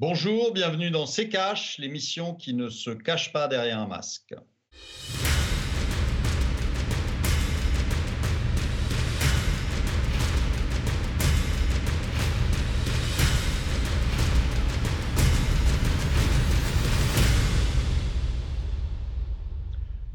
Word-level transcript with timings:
Bonjour, 0.00 0.54
bienvenue 0.54 0.90
dans 0.90 1.04
C'est 1.04 1.28
Cash, 1.28 1.76
l'émission 1.76 2.34
qui 2.34 2.54
ne 2.54 2.70
se 2.70 2.88
cache 2.88 3.34
pas 3.34 3.48
derrière 3.48 3.80
un 3.80 3.86
masque. 3.86 4.34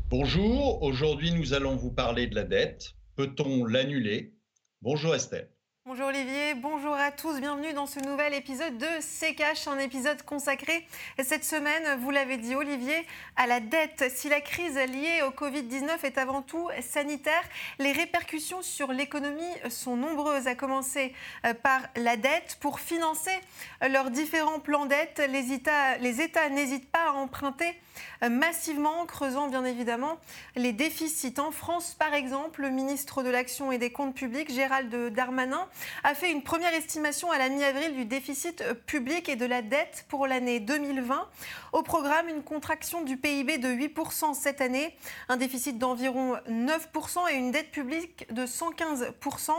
Bonjour, 0.10 0.82
aujourd'hui 0.82 1.32
nous 1.32 1.54
allons 1.54 1.76
vous 1.76 1.92
parler 1.92 2.26
de 2.26 2.34
la 2.34 2.44
dette. 2.44 2.96
Peut-on 3.16 3.66
l'annuler? 3.66 4.34
Bonjour 4.82 5.14
Estelle. 5.14 5.55
Bonjour 5.88 6.08
Olivier, 6.08 6.56
bonjour 6.56 6.96
à 6.96 7.12
tous, 7.12 7.40
bienvenue 7.40 7.72
dans 7.74 7.86
ce 7.86 8.00
nouvel 8.00 8.34
épisode 8.34 8.76
de 8.76 8.88
C'est 9.02 9.36
Cash, 9.36 9.68
un 9.68 9.78
épisode 9.78 10.24
consacré 10.24 10.88
cette 11.24 11.46
semaine, 11.46 12.00
vous 12.02 12.10
l'avez 12.10 12.38
dit 12.38 12.56
Olivier, 12.56 13.06
à 13.36 13.46
la 13.46 13.60
dette. 13.60 14.12
Si 14.16 14.28
la 14.28 14.42
crise 14.42 14.78
liée 14.78 15.22
au 15.22 15.30
Covid-19 15.30 16.04
est 16.04 16.18
avant 16.18 16.42
tout 16.42 16.70
sanitaire, 16.82 17.44
les 17.78 17.92
répercussions 17.92 18.64
sur 18.64 18.94
l'économie 18.94 19.44
sont 19.70 19.96
nombreuses, 19.96 20.48
à 20.48 20.56
commencer 20.56 21.14
euh, 21.46 21.54
par 21.54 21.82
la 21.96 22.18
dette. 22.18 22.58
Pour 22.62 22.80
financer 22.80 23.40
leurs 23.88 24.10
différents 24.10 24.60
plans 24.60 24.88
d'aide, 24.88 25.30
les 25.30 25.52
États, 25.52 26.00
les 26.00 26.20
États 26.20 26.50
n'hésitent 26.50 26.90
pas 26.90 27.10
à 27.10 27.12
emprunter 27.12 27.70
euh, 27.70 27.85
massivement, 28.30 29.06
creusant 29.06 29.48
bien 29.48 29.66
évidemment 29.66 30.18
les 30.56 30.74
déficits. 30.74 31.36
En 31.40 31.52
France, 31.52 31.96
par 31.98 32.14
exemple, 32.14 32.62
le 32.62 32.70
ministre 32.70 33.24
de 33.24 33.30
l'Action 33.30 33.72
et 33.72 33.78
des 33.78 33.92
Comptes 33.92 34.16
publics, 34.16 34.52
Gérald 34.52 35.14
Darmanin, 35.14 35.68
a 36.04 36.16
fait 36.16 36.32
une 36.32 36.44
première 36.44 36.74
estimation 36.74 37.32
à 37.32 37.38
la 37.38 37.50
mi-avril 37.50 37.96
du 37.96 38.06
déficit 38.06 38.64
public 38.86 39.30
et 39.30 39.36
de 39.36 39.46
la 39.46 39.62
dette 39.62 40.06
pour 40.08 40.28
l'année 40.28 40.60
2020. 40.60 41.28
Au 41.74 41.84
programme, 41.84 42.30
une 42.30 42.44
contraction 42.44 43.04
du 43.04 43.18
PIB 43.18 43.58
de 43.58 43.70
8% 43.70 44.34
cette 44.34 44.62
année, 44.62 44.96
un 45.30 45.38
déficit 45.38 45.78
d'environ 45.78 46.38
9% 46.50 47.32
et 47.32 47.36
une 47.36 47.52
dette 47.52 47.72
publique 47.72 48.32
de 48.34 48.46
115% 48.46 49.52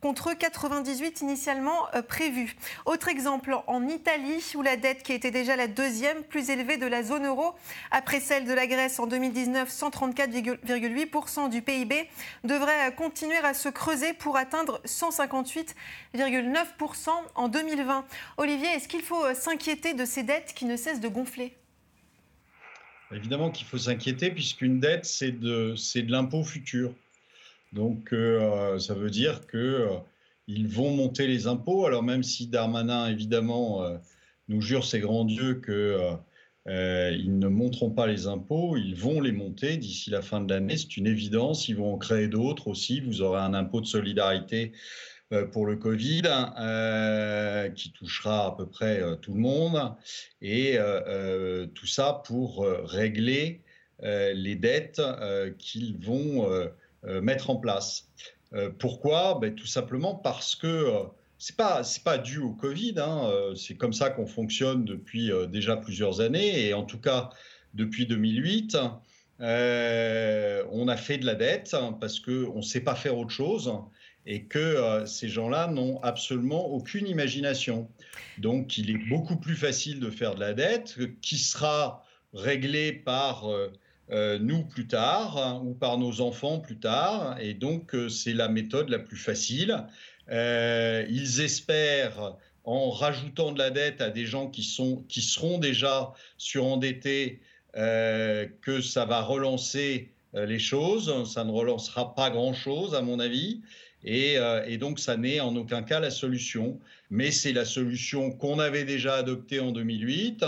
contre 0.00 0.34
98 0.34 1.20
initialement 1.20 1.88
euh, 1.94 2.02
prévu. 2.02 2.56
Autre 2.86 3.08
exemple, 3.08 3.56
en 3.66 3.88
Italie, 3.88 4.44
où 4.54 4.62
la 4.62 4.76
dette 4.76 5.02
qui 5.02 5.12
était 5.12 5.30
déjà 5.30 5.56
la 5.56 5.66
deuxième 5.66 6.22
plus 6.22 6.50
élevée 6.50 6.76
de 6.76 6.86
la 6.86 7.02
zone 7.02 7.26
euro, 7.26 7.54
après 7.90 8.20
celle 8.20 8.46
de 8.46 8.52
la 8.52 8.66
Grèce 8.66 8.98
en 8.98 9.06
2019, 9.06 9.70
134,8% 9.70 11.50
du 11.50 11.62
PIB, 11.62 12.08
devrait 12.44 12.94
continuer 12.96 13.38
à 13.38 13.54
se 13.54 13.68
creuser 13.68 14.12
pour 14.12 14.36
atteindre 14.36 14.80
158,9% 14.84 17.08
en 17.34 17.48
2020. 17.48 18.04
Olivier, 18.36 18.68
est-ce 18.68 18.88
qu'il 18.88 19.02
faut 19.02 19.34
s'inquiéter 19.34 19.94
de 19.94 20.04
ces 20.04 20.22
dettes 20.22 20.52
qui 20.54 20.64
ne 20.64 20.76
cessent 20.76 21.00
de 21.00 21.08
gonfler? 21.08 21.56
Évidemment 23.14 23.50
qu'il 23.50 23.66
faut 23.66 23.78
s'inquiéter 23.78 24.30
puisqu'une 24.30 24.80
dette, 24.80 25.04
c'est 25.04 25.30
de, 25.30 25.76
l'impôt 26.10 26.42
futur. 26.42 26.92
Donc 27.72 28.12
euh, 28.12 28.78
ça 28.78 28.94
veut 28.94 29.10
dire 29.10 29.46
qu'ils 29.46 29.60
euh, 29.60 30.68
vont 30.68 30.96
monter 30.96 31.26
les 31.26 31.46
impôts. 31.46 31.86
Alors 31.86 32.02
même 32.02 32.22
si 32.22 32.46
Darmanin, 32.46 33.08
évidemment, 33.08 33.82
euh, 33.82 33.96
nous 34.48 34.60
jure 34.60 34.84
ses 34.84 35.00
grands 35.00 35.24
dieux 35.24 35.54
que 35.54 36.16
euh, 36.66 37.10
ils 37.12 37.38
ne 37.38 37.48
monteront 37.48 37.90
pas 37.90 38.06
les 38.06 38.26
impôts, 38.26 38.76
ils 38.76 38.94
vont 38.94 39.20
les 39.20 39.32
monter 39.32 39.76
d'ici 39.76 40.10
la 40.10 40.22
fin 40.22 40.40
de 40.40 40.52
l'année, 40.52 40.76
c'est 40.76 40.96
une 40.96 41.06
évidence. 41.06 41.68
Ils 41.68 41.76
vont 41.76 41.94
en 41.94 41.98
créer 41.98 42.28
d'autres 42.28 42.68
aussi. 42.68 43.00
Vous 43.00 43.20
aurez 43.20 43.40
un 43.40 43.54
impôt 43.54 43.80
de 43.80 43.86
solidarité 43.86 44.72
euh, 45.32 45.44
pour 45.46 45.66
le 45.66 45.76
Covid 45.76 46.22
euh, 46.58 47.68
qui 47.70 47.92
touchera 47.92 48.46
à 48.46 48.56
peu 48.56 48.66
près 48.66 49.02
tout 49.20 49.34
le 49.34 49.40
monde. 49.40 49.94
Et 50.40 50.78
tout 51.74 51.86
ça 51.86 52.22
pour 52.24 52.66
régler 52.66 53.62
les 54.02 54.56
dettes 54.56 55.02
qu'ils 55.58 55.98
vont 55.98 56.48
mettre 57.02 57.50
en 57.50 57.56
place. 57.56 58.08
pourquoi? 58.78 59.38
Ben, 59.40 59.54
Tout 59.54 59.66
simplement 59.66 60.14
parce 60.14 60.56
que 60.56 61.06
c'est 61.46 61.56
pas 61.56 61.82
pas 62.04 62.16
dû 62.16 62.38
au 62.38 62.52
Covid. 62.52 62.94
Hein, 62.96 63.28
euh, 63.30 63.54
c'est 63.54 63.74
comme 63.74 63.92
ça 63.92 64.08
qu'on 64.08 64.26
fonctionne 64.26 64.86
depuis 64.86 65.30
euh, 65.30 65.44
déjà 65.44 65.76
plusieurs 65.76 66.22
années 66.22 66.66
et 66.66 66.72
en 66.72 66.84
tout 66.84 66.98
cas 66.98 67.28
depuis 67.74 68.06
2008. 68.06 68.78
Euh, 69.40 70.64
on 70.72 70.88
a 70.88 70.96
fait 70.96 71.18
de 71.18 71.26
la 71.26 71.34
dette 71.34 71.76
parce 72.00 72.18
qu'on 72.18 72.56
ne 72.56 72.62
sait 72.62 72.80
pas 72.80 72.94
faire 72.94 73.18
autre 73.18 73.30
chose 73.30 73.70
et 74.24 74.44
que 74.44 75.02
ces 75.04 75.28
gens-là 75.28 75.66
n'ont 75.66 76.00
absolument 76.02 76.66
aucune 76.68 77.06
imagination. 77.06 77.90
Donc 78.38 78.78
il 78.78 78.88
est 78.90 79.08
beaucoup 79.10 79.36
plus 79.36 79.56
facile 79.56 80.00
de 80.00 80.08
faire 80.08 80.36
de 80.36 80.40
la 80.40 80.54
dette 80.54 80.98
qui 81.20 81.36
sera 81.36 82.06
réglée 82.32 82.90
par 82.92 83.50
nous 84.10 84.64
plus 84.64 84.86
tard 84.86 85.38
hein, 85.38 85.62
ou 85.64 85.74
par 85.74 85.98
nos 85.98 86.20
enfants 86.20 86.60
plus 86.60 86.78
tard. 86.78 87.36
Et 87.40 87.54
donc 87.54 87.96
c'est 88.08 88.34
la 88.34 88.48
méthode 88.48 88.88
la 88.88 88.98
plus 88.98 89.16
facile. 89.16 89.86
Euh, 90.30 91.04
ils 91.08 91.40
espèrent, 91.40 92.36
en 92.64 92.90
rajoutant 92.90 93.52
de 93.52 93.58
la 93.58 93.70
dette 93.70 94.00
à 94.00 94.08
des 94.08 94.24
gens 94.24 94.48
qui, 94.48 94.62
sont, 94.62 95.04
qui 95.08 95.20
seront 95.20 95.58
déjà 95.58 96.12
surendettés, 96.38 97.40
euh, 97.76 98.46
que 98.62 98.80
ça 98.80 99.04
va 99.04 99.20
relancer 99.20 100.10
euh, 100.34 100.46
les 100.46 100.58
choses. 100.58 101.30
Ça 101.30 101.44
ne 101.44 101.50
relancera 101.50 102.14
pas 102.14 102.30
grand-chose, 102.30 102.94
à 102.94 103.02
mon 103.02 103.20
avis. 103.20 103.60
Et, 104.06 104.38
donc, 104.78 104.98
ça 104.98 105.16
n'est 105.16 105.40
en 105.40 105.56
aucun 105.56 105.82
cas 105.82 105.98
la 105.98 106.10
solution. 106.10 106.78
Mais 107.10 107.30
c'est 107.30 107.54
la 107.54 107.64
solution 107.64 108.32
qu'on 108.32 108.58
avait 108.58 108.84
déjà 108.84 109.14
adoptée 109.14 109.60
en 109.60 109.72
2008, 109.72 110.44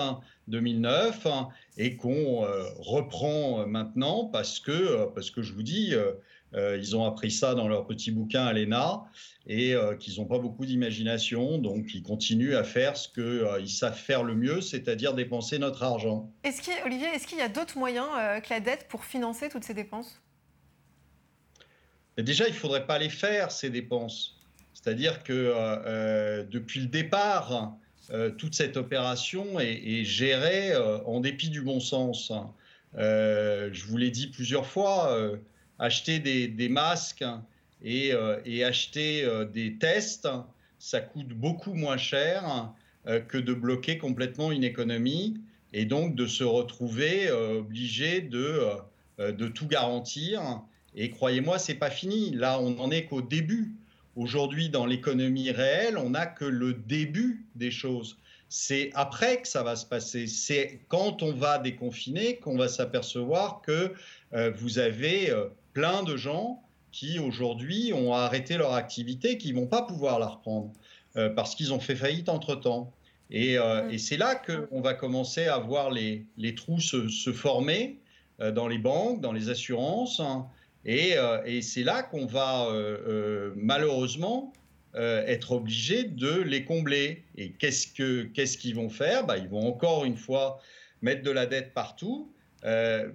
2009, 0.48 1.26
hein, 1.26 1.48
et 1.76 1.96
qu'on 1.96 2.46
reprend 2.78 3.66
maintenant 3.66 4.26
parce 4.26 4.60
que, 4.60 5.06
parce 5.14 5.30
que 5.30 5.42
je 5.42 5.52
vous 5.52 5.62
dis, 5.62 5.94
ils 6.54 6.96
ont 6.96 7.04
appris 7.04 7.30
ça 7.30 7.54
dans 7.54 7.68
leur 7.68 7.86
petit 7.86 8.10
bouquin 8.10 8.44
à 8.46 8.52
l'ENA 8.52 9.04
et 9.46 9.74
euh, 9.74 9.94
qu'ils 9.94 10.18
n'ont 10.18 10.26
pas 10.26 10.38
beaucoup 10.38 10.66
d'imagination, 10.66 11.58
donc 11.58 11.94
ils 11.94 12.02
continuent 12.02 12.56
à 12.56 12.64
faire 12.64 12.96
ce 12.96 13.08
qu'ils 13.08 13.22
euh, 13.22 13.66
savent 13.66 13.96
faire 13.96 14.24
le 14.24 14.34
mieux, 14.34 14.60
c'est-à-dire 14.60 15.14
dépenser 15.14 15.58
notre 15.58 15.84
argent. 15.84 16.32
Est-ce 16.42 16.60
qu'il, 16.60 16.74
Olivier, 16.84 17.06
est-ce 17.08 17.26
qu'il 17.26 17.38
y 17.38 17.42
a 17.42 17.48
d'autres 17.48 17.78
moyens 17.78 18.08
euh, 18.18 18.40
que 18.40 18.50
la 18.50 18.60
dette 18.60 18.88
pour 18.88 19.04
financer 19.04 19.48
toutes 19.48 19.64
ces 19.64 19.74
dépenses? 19.74 20.20
Déjà, 22.18 22.48
il 22.48 22.52
ne 22.52 22.56
faudrait 22.56 22.86
pas 22.86 22.98
les 22.98 23.10
faire, 23.10 23.52
ces 23.52 23.70
dépenses. 23.70 24.40
C'est-à-dire 24.72 25.22
que 25.22 26.44
depuis 26.44 26.80
le 26.80 26.86
départ, 26.86 27.76
toute 28.38 28.54
cette 28.54 28.76
opération 28.76 29.58
est, 29.58 30.04
gérée 30.04 30.76
en 31.04 31.20
dépit 31.20 31.50
du 31.50 31.62
bon 31.62 31.80
sens. 31.80 32.32
je 32.94 33.86
vous 33.86 33.96
l'ai 33.96 34.10
dit 34.10 34.28
plusieurs 34.28 34.66
fois, 34.66 35.38
acheter 35.78 36.18
des, 36.18 36.68
masques 36.68 37.24
euh, 37.84 38.40
et, 38.44 38.64
acheter 38.64 39.24
euh, 39.24 39.44
des 39.44 39.76
tests, 39.76 40.28
ça 40.78 41.00
coûte 41.00 41.28
beaucoup 41.28 41.74
moins 41.74 41.96
cher 41.96 42.72
euh, 43.06 43.20
que 43.20 43.38
de 43.38 43.52
bloquer 43.54 43.98
complètement 43.98 44.50
une 44.50 44.64
économie 44.64 45.36
et 45.72 45.84
donc 45.84 46.14
de 46.14 46.26
se 46.26 46.44
retrouver 46.44 47.30
obligé 47.30 48.22
de, 48.22 48.62
de 49.18 49.48
tout 49.48 49.66
garantir. 49.66 50.62
Et 50.94 51.10
croyez-moi, 51.10 51.58
c'est 51.58 51.74
pas 51.74 51.90
fini. 51.90 52.30
Là, 52.30 52.60
on 52.60 52.70
n'en 52.70 52.90
est 52.90 53.04
qu'au 53.04 53.20
début. 53.20 53.74
Aujourd'hui, 54.16 54.68
dans 54.68 54.86
l'économie 54.86 55.50
réelle, 55.50 55.98
on 55.98 56.10
n'a 56.10 56.26
que 56.26 56.44
le 56.44 56.72
début 56.72 57.46
des 57.54 57.70
choses. 57.70 58.18
C'est 58.48 58.90
après 58.94 59.42
que 59.42 59.48
ça 59.48 59.62
va 59.62 59.76
se 59.76 59.86
passer. 59.86 60.26
C'est 60.26 60.80
quand 60.88 61.22
on 61.22 61.32
va 61.32 61.58
déconfiner 61.58 62.36
qu'on 62.36 62.56
va 62.56 62.68
s'apercevoir 62.68 63.60
que 63.60 63.92
vous 64.56 64.78
avez 64.78 65.34
plein 65.72 66.02
de 66.02 66.16
gens 66.16 66.62
qui 66.96 67.18
aujourd'hui 67.18 67.92
ont 67.92 68.14
arrêté 68.14 68.56
leur 68.56 68.72
activité, 68.72 69.36
qui 69.36 69.52
vont 69.52 69.66
pas 69.66 69.82
pouvoir 69.82 70.18
la 70.18 70.28
reprendre 70.28 70.72
euh, 71.16 71.28
parce 71.28 71.54
qu'ils 71.54 71.74
ont 71.74 71.80
fait 71.80 71.94
faillite 71.94 72.30
entre-temps. 72.30 72.90
Et, 73.30 73.58
euh, 73.58 73.86
et 73.90 73.98
c'est 73.98 74.16
là 74.16 74.34
qu'on 74.34 74.80
va 74.80 74.94
commencer 74.94 75.44
à 75.46 75.58
voir 75.58 75.90
les, 75.90 76.24
les 76.38 76.54
trous 76.54 76.80
se, 76.80 77.08
se 77.08 77.34
former 77.34 77.98
euh, 78.40 78.50
dans 78.50 78.66
les 78.66 78.78
banques, 78.78 79.20
dans 79.20 79.32
les 79.32 79.50
assurances. 79.50 80.20
Hein. 80.20 80.46
Et, 80.86 81.16
et 81.44 81.62
c'est 81.62 81.82
là 81.82 82.02
qu'on 82.02 82.26
va 82.26 82.68
malheureusement 83.56 84.52
être 84.94 85.52
obligé 85.52 86.04
de 86.04 86.40
les 86.40 86.64
combler. 86.64 87.24
Et 87.36 87.50
qu'est-ce 87.50 88.56
qu'ils 88.56 88.74
vont 88.74 88.88
faire? 88.88 89.26
Bah, 89.26 89.36
Ils 89.36 89.48
vont 89.48 89.66
encore 89.68 90.04
une 90.04 90.16
fois 90.16 90.60
mettre 91.02 91.22
de 91.22 91.30
la 91.30 91.46
dette 91.46 91.74
partout. 91.74 92.32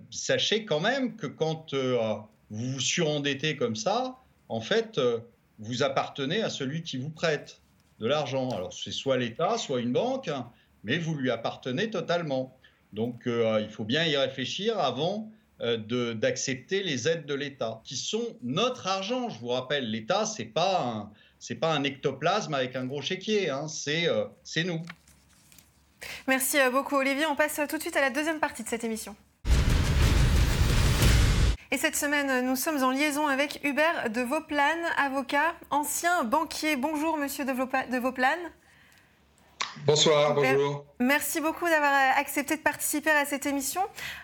sachez 0.09 0.65
quand 0.65 0.81
même 0.81 1.15
que 1.15 1.27
quand 1.27 1.73
vous 1.73 2.71
vous 2.73 2.79
surendettez 2.81 3.55
comme 3.55 3.77
ça, 3.77 4.17
en 4.51 4.59
fait, 4.59 4.97
euh, 4.97 5.19
vous 5.59 5.81
appartenez 5.81 6.41
à 6.43 6.49
celui 6.49 6.83
qui 6.83 6.97
vous 6.97 7.09
prête 7.09 7.61
de 7.99 8.07
l'argent. 8.07 8.49
Alors 8.49 8.73
c'est 8.73 8.91
soit 8.91 9.15
l'État, 9.15 9.57
soit 9.57 9.79
une 9.79 9.93
banque, 9.93 10.27
hein, 10.27 10.49
mais 10.83 10.97
vous 10.97 11.15
lui 11.15 11.31
appartenez 11.31 11.89
totalement. 11.89 12.57
Donc 12.91 13.27
euh, 13.27 13.61
il 13.61 13.69
faut 13.69 13.85
bien 13.85 14.05
y 14.05 14.17
réfléchir 14.17 14.77
avant 14.77 15.29
euh, 15.29 15.40
d'accepter 15.61 16.83
les 16.83 17.07
aides 17.07 17.25
de 17.25 17.33
l'État, 17.33 17.81
qui 17.83 17.95
sont 17.95 18.37
notre 18.41 18.87
argent. 18.87 19.29
Je 19.29 19.39
vous 19.39 19.49
rappelle, 19.49 19.89
l'État, 19.89 20.25
c'est 20.25 20.45
pas 20.45 21.11
c'est 21.39 21.55
pas 21.55 21.73
un 21.73 21.83
ectoplasme 21.83 22.53
avec 22.53 22.75
un 22.75 22.85
gros 22.85 23.01
chéquier, 23.01 23.49
hein, 23.49 23.67
c'est 23.67 24.07
nous. 24.63 24.81
Merci 26.27 26.57
beaucoup 26.71 26.95
Olivier. 26.95 27.25
On 27.25 27.35
passe 27.35 27.59
tout 27.69 27.77
de 27.77 27.81
suite 27.81 27.95
à 27.95 28.01
la 28.01 28.09
deuxième 28.09 28.39
partie 28.39 28.63
de 28.63 28.69
cette 28.69 28.83
émission. 28.83 29.15
Et 31.73 31.77
cette 31.77 31.95
semaine, 31.95 32.45
nous 32.45 32.55
sommes 32.55 32.83
en 32.83 32.91
liaison 32.91 33.27
avec 33.27 33.61
Hubert 33.63 34.09
de 34.09 34.21
Vauplane, 34.21 34.83
avocat, 34.97 35.55
ancien 35.69 36.23
banquier. 36.25 36.75
Bonjour 36.75 37.17
monsieur 37.17 37.45
de 37.45 37.97
Vauplane. 37.97 38.39
Bonsoir, 39.85 40.35
bonjour. 40.35 40.85
Merci 40.99 41.41
beaucoup 41.41 41.65
d'avoir 41.65 41.91
accepté 42.17 42.55
de 42.55 42.61
participer 42.61 43.09
à 43.09 43.25
cette 43.25 43.47
émission. 43.47 43.81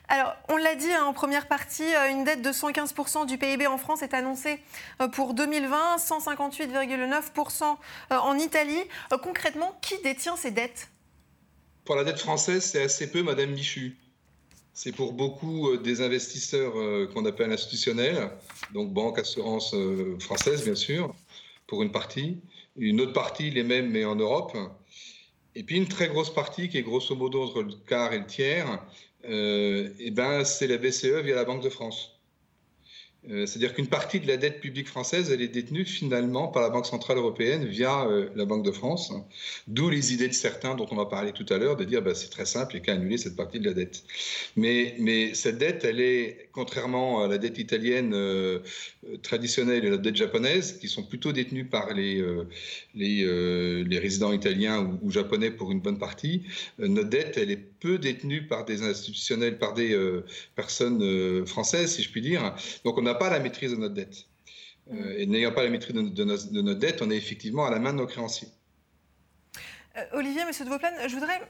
Alors, 0.07 0.35
on 0.49 0.57
l'a 0.57 0.75
dit 0.75 0.91
hein, 0.91 1.05
en 1.05 1.13
première 1.13 1.47
partie, 1.47 1.95
euh, 1.95 2.11
une 2.11 2.23
dette 2.23 2.43
de 2.43 2.51
115% 2.51 3.25
du 3.25 3.39
PIB 3.39 3.65
en 3.65 3.79
France 3.79 4.03
est 4.03 4.13
annoncée 4.13 4.59
euh, 5.01 5.07
pour 5.07 5.33
2020, 5.33 5.97
158,9% 5.97 7.63
euh, 7.63 8.15
en 8.15 8.37
Italie. 8.37 8.83
Concrètement, 9.23 9.77
qui 9.81 9.99
détient 10.03 10.35
ces 10.35 10.51
dettes? 10.51 10.89
Pour 11.85 11.95
la 11.95 12.03
dette 12.03 12.19
française, 12.19 12.63
c'est 12.63 12.83
assez 12.83 13.09
peu, 13.09 13.23
Madame 13.23 13.49
Michu. 13.49 13.97
C'est 14.73 14.91
pour 14.91 15.13
beaucoup 15.13 15.75
des 15.77 16.01
investisseurs 16.01 16.73
qu'on 17.11 17.25
appelle 17.25 17.51
institutionnels, 17.51 18.29
donc 18.75 18.93
banque, 18.93 19.17
assurance 19.17 19.73
française, 20.19 20.65
bien 20.65 20.75
sûr, 20.75 21.15
pour 21.65 21.81
une 21.81 21.91
partie. 21.91 22.37
Une 22.77 23.01
autre 23.01 23.13
partie, 23.13 23.49
les 23.49 23.63
mêmes, 23.63 23.89
mais 23.89 24.05
en 24.05 24.15
Europe. 24.15 24.55
Et 25.57 25.63
puis 25.63 25.75
une 25.75 25.87
très 25.87 26.07
grosse 26.07 26.31
partie, 26.31 26.69
qui 26.69 26.77
est 26.77 26.83
grosso 26.83 27.15
modo 27.15 27.41
entre 27.41 27.63
le 27.63 27.73
quart 27.87 28.13
et 28.13 28.19
le 28.19 28.27
tiers, 28.27 28.79
euh, 29.27 29.89
eh 29.99 30.11
ben, 30.11 30.43
c'est 30.43 30.67
la 30.67 30.77
BCE 30.77 31.23
via 31.23 31.33
la 31.33 31.45
Banque 31.45 31.63
de 31.63 31.69
France. 31.69 32.16
Euh, 33.29 33.45
c'est-à-dire 33.45 33.73
qu'une 33.73 33.87
partie 33.87 34.19
de 34.19 34.27
la 34.27 34.37
dette 34.37 34.61
publique 34.61 34.87
française, 34.87 35.31
elle 35.31 35.41
est 35.41 35.49
détenue 35.49 35.85
finalement 35.85 36.47
par 36.47 36.61
la 36.61 36.69
Banque 36.69 36.85
Centrale 36.85 37.17
Européenne 37.17 37.65
via 37.65 38.05
euh, 38.05 38.29
la 38.35 38.45
Banque 38.45 38.63
de 38.63 38.71
France. 38.71 39.11
D'où 39.67 39.89
les 39.89 40.13
idées 40.13 40.29
de 40.29 40.33
certains 40.33 40.75
dont 40.75 40.87
on 40.91 40.95
va 40.95 41.05
parler 41.05 41.33
tout 41.33 41.45
à 41.49 41.57
l'heure 41.57 41.75
de 41.75 41.83
dire 41.83 42.01
bah, 42.01 42.15
c'est 42.15 42.29
très 42.29 42.45
simple, 42.45 42.75
il 42.75 42.77
n'y 42.77 42.83
a 42.83 42.85
qu'à 42.85 42.93
annuler 42.93 43.17
cette 43.17 43.35
partie 43.35 43.59
de 43.59 43.65
la 43.65 43.73
dette. 43.73 44.03
Mais, 44.55 45.33
cette 45.33 45.57
dette, 45.57 45.83
elle 45.83 45.99
est, 45.99 46.49
contrairement 46.53 47.21
à 47.23 47.27
la 47.27 47.37
dette 47.37 47.57
italienne 47.57 48.13
euh, 48.13 48.59
traditionnelle 49.23 49.83
et 49.83 49.89
la 49.89 49.97
dette 49.97 50.15
japonaise, 50.15 50.77
qui 50.79 50.87
sont 50.87 51.03
plutôt 51.03 51.33
détenues 51.33 51.65
par 51.65 51.93
les, 51.93 52.23
résidents 53.99 54.31
italiens 54.31 54.79
ou, 54.79 55.07
ou, 55.07 55.11
japonais 55.11 55.51
pour 55.51 55.71
une 55.71 55.81
bonne 55.81 55.99
partie, 55.99 56.43
notre 56.79 57.09
dette, 57.09 57.37
elle 57.37 57.51
est 57.51 57.57
peu 57.57 57.97
détenue 57.97 58.47
par 58.47 58.63
des 58.65 58.83
institutionnels, 58.83 59.57
par 59.57 59.73
des 59.73 59.97
personnes 60.55 61.45
françaises, 61.45 61.95
si 61.95 62.03
je 62.03 62.11
puis 62.11 62.21
dire. 62.21 62.55
Donc 62.83 62.97
on 62.97 63.01
n'a 63.01 63.16
pas 63.17 63.29
la 63.29 63.39
maîtrise 63.39 63.71
de 63.71 63.77
notre 63.77 63.93
dette. 63.93 64.25
Euh, 64.91 65.17
et 65.17 65.25
n'ayant 65.25 65.51
pas 65.51 65.63
la 65.63 65.69
maîtrise 65.69 65.95
de, 65.95 66.23
notre 66.23 66.79
dette, 66.79 67.01
on 67.01 67.09
est 67.09 67.17
effectivement 67.17 67.65
à 67.65 67.71
la 67.71 67.79
main 67.79 67.93
de 67.93 67.97
nos 67.97 68.07
créanciers. 68.07 68.47
Euh, 69.97 70.03
Olivier, 70.13 70.45
Monsieur 70.45 70.65
de 70.65 70.69
Vauplane, 70.69 70.93
je 71.07 71.13
voudrais 71.13 71.41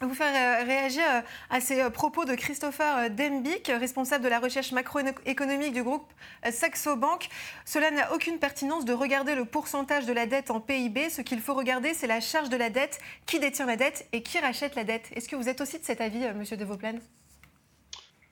vous 0.00 0.14
faire 0.14 0.32
euh, 0.34 0.64
réagir 0.64 1.04
à 1.50 1.60
ces 1.60 1.88
propos 1.90 2.24
de 2.24 2.34
Christopher 2.34 3.10
Dembic, 3.10 3.68
responsable 3.68 4.24
de 4.24 4.28
la 4.28 4.40
recherche 4.40 4.72
macroéconomique 4.72 5.74
du 5.74 5.82
groupe 5.82 6.10
Saxo 6.50 6.96
Bank. 6.96 7.28
Cela 7.64 7.90
n'a 7.90 8.12
aucune 8.14 8.38
pertinence 8.38 8.84
de 8.84 8.92
regarder 8.92 9.34
le 9.34 9.44
pourcentage 9.44 10.06
de 10.06 10.12
la 10.12 10.26
dette 10.26 10.50
en 10.50 10.60
PIB. 10.60 11.10
Ce 11.10 11.20
qu'il 11.20 11.40
faut 11.40 11.54
regarder, 11.54 11.92
c'est 11.94 12.06
la 12.06 12.20
charge 12.20 12.48
de 12.48 12.56
la 12.56 12.70
dette, 12.70 12.98
qui 13.26 13.38
détient 13.38 13.66
la 13.66 13.76
dette 13.76 14.08
et 14.12 14.22
qui 14.22 14.38
rachète 14.38 14.74
la 14.74 14.84
dette. 14.84 15.10
Est-ce 15.14 15.28
que 15.28 15.36
vous 15.36 15.48
êtes 15.48 15.60
aussi 15.60 15.78
de 15.78 15.84
cet 15.84 16.00
avis, 16.00 16.26
Monsieur 16.34 16.56
de 16.56 16.64
Vauplane 16.64 17.00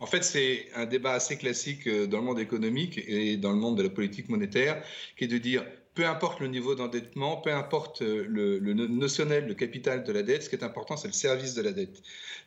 en 0.00 0.06
fait, 0.06 0.22
c'est 0.22 0.68
un 0.74 0.86
débat 0.86 1.12
assez 1.12 1.36
classique 1.36 1.86
euh, 1.86 2.06
dans 2.06 2.18
le 2.18 2.24
monde 2.24 2.40
économique 2.40 2.98
et 3.06 3.36
dans 3.36 3.50
le 3.50 3.58
monde 3.58 3.76
de 3.76 3.82
la 3.82 3.90
politique 3.90 4.28
monétaire, 4.28 4.82
qui 5.16 5.24
est 5.24 5.28
de 5.28 5.38
dire, 5.38 5.64
peu 5.94 6.06
importe 6.06 6.38
le 6.40 6.46
niveau 6.46 6.76
d'endettement, 6.76 7.38
peu 7.38 7.52
importe 7.52 8.02
euh, 8.02 8.24
le, 8.28 8.58
notionnel, 8.72 9.48
le 9.48 9.54
capital 9.54 10.04
de 10.04 10.12
la 10.12 10.22
dette, 10.22 10.44
ce 10.44 10.48
qui 10.48 10.54
est 10.54 10.62
important, 10.62 10.96
c'est 10.96 11.08
le 11.08 11.12
service 11.12 11.54
de 11.54 11.62
la 11.62 11.72
dette. 11.72 12.02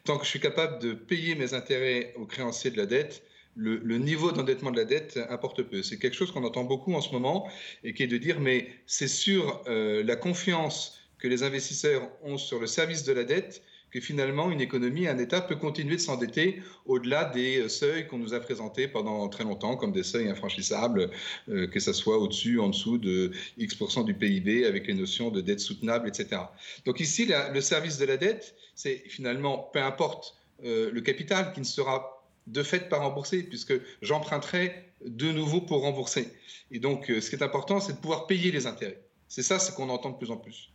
Tant 0.06 0.18
que 0.18 0.24
je 0.24 0.30
suis 0.30 0.40
capable 0.40 0.80
de 0.80 0.94
payer 0.94 1.36
mes 1.36 1.54
intérêts 1.54 2.14
aux 2.16 2.26
créanciers 2.26 2.72
de 2.72 2.78
la 2.78 2.86
dette, 2.86 3.24
le, 3.58 3.98
niveau 3.98 4.32
d'endettement 4.32 4.72
de 4.72 4.78
la 4.78 4.86
dette 4.86 5.20
importe 5.30 5.64
peu. 5.64 5.84
C'est 5.84 6.00
quelque 6.00 6.16
chose 6.16 6.32
qu'on 6.32 6.46
entend 6.46 6.64
beaucoup 6.64 6.94
en 6.94 7.02
ce 7.02 7.12
moment 7.12 7.50
et 7.84 7.94
qui 7.94 8.04
est 8.04 8.08
de 8.08 8.18
dire, 8.18 8.40
mais 8.40 8.70
c'est 8.86 9.10
sur 9.10 9.62
euh, 9.68 10.02
la 10.04 10.16
confiance 10.16 11.02
que 11.20 11.28
les 11.28 11.44
investisseurs 11.44 12.10
ont 12.24 12.38
sur 12.38 12.60
le 12.60 12.68
service 12.68 13.04
de 13.04 13.12
la 13.12 13.26
dette 13.26 13.62
que 13.92 14.00
finalement 14.00 14.50
une 14.52 14.62
économie, 14.62 15.08
un 15.08 15.18
État 15.18 15.42
peut 15.42 15.56
continuer 15.56 15.98
de 15.98 16.02
s'endetter 16.02 16.62
au-delà 16.86 17.26
des 17.26 17.60
euh, 17.60 17.70
seuils 17.70 18.08
qu'on 18.08 18.18
nous 18.18 18.34
a 18.34 18.40
présentés 18.40 18.88
pendant 18.88 19.28
très 19.28 19.44
longtemps 19.44 19.76
comme 19.76 19.92
des 19.92 20.04
seuils 20.04 20.30
infranchissables, 20.30 21.12
euh, 21.50 21.68
que 21.68 21.80
ce 21.80 21.94
soit 21.94 22.18
au-dessus, 22.18 22.60
en 22.60 22.70
dessous 22.70 22.98
de 22.98 23.32
X% 23.58 24.04
du 24.04 24.14
PIB 24.14 24.66
avec 24.66 24.88
les 24.88 24.94
notions 24.94 25.30
de 25.30 25.42
dette 25.42 25.60
soutenable, 25.60 26.08
etc. 26.08 26.42
Donc 26.86 27.00
ici, 27.00 27.30
le 27.54 27.62
service 27.62 27.98
de 27.98 28.06
la 28.06 28.18
dette, 28.18 28.56
c'est 28.76 29.04
finalement, 29.08 29.70
peu 29.74 29.80
importe 29.80 30.36
euh, 30.64 30.90
le 30.92 31.02
capital 31.02 31.52
qui 31.54 31.60
ne 31.60 31.66
sera 31.66 32.24
de 32.48 32.64
fait 32.64 32.90
pas 32.90 32.98
remboursé, 32.98 33.44
puisque 33.44 33.74
j'emprunterai 34.02 34.74
de 35.06 35.32
nouveau 35.32 35.62
pour 35.62 35.82
rembourser. 35.82 36.30
Et 36.72 36.80
donc, 36.80 37.06
ce 37.08 37.30
qui 37.30 37.36
est 37.36 37.44
important, 37.44 37.80
c'est 37.80 37.94
de 37.94 37.98
pouvoir 37.98 38.26
payer 38.26 38.52
les 38.52 38.66
intérêts. 38.66 39.00
C'est 39.28 39.44
ça, 39.44 39.60
ce 39.60 39.72
qu'on 39.72 39.90
entend 39.90 40.10
de 40.10 40.18
plus 40.18 40.32
en 40.32 40.38
plus. 40.38 40.72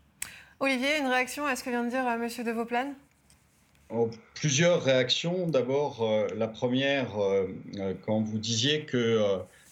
Olivier, 0.61 0.99
une 0.99 1.07
réaction 1.07 1.45
à 1.45 1.57
ce 1.57 1.65
que 1.65 1.71
vient 1.71 1.85
de 1.85 1.91
dire 1.91 2.07
M. 2.07 2.29
De 2.45 2.53
Vauplane 2.53 2.95
Plusieurs 4.35 4.83
réactions. 4.83 5.49
D'abord, 5.49 6.03
euh, 6.03 6.27
la 6.37 6.49
première, 6.49 7.19
euh, 7.19 7.47
euh, 7.79 7.95
quand 8.05 8.21
vous 8.21 8.39
disiez 8.39 8.81
que 8.83 9.21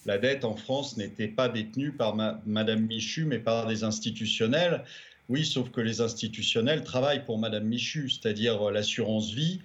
la 0.05 0.17
dette 0.17 0.45
en 0.45 0.55
France 0.55 0.97
n'était 0.97 1.27
pas 1.27 1.49
détenue 1.49 1.91
par 1.91 2.15
Madame 2.45 2.85
Michu, 2.85 3.25
mais 3.25 3.39
par 3.39 3.67
des 3.67 3.83
institutionnels. 3.83 4.83
Oui, 5.27 5.45
sauf 5.45 5.71
que 5.71 5.81
les 5.81 6.01
institutionnels 6.01 6.83
travaillent 6.83 7.25
pour 7.25 7.39
Madame 7.39 7.65
Michu, 7.65 8.09
c'est-à-dire 8.09 8.69
l'assurance 8.69 9.31
vie, 9.31 9.61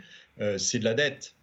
c'est 0.57 0.79
de 0.79 0.85
la 0.85 0.95
dette. 0.95 1.35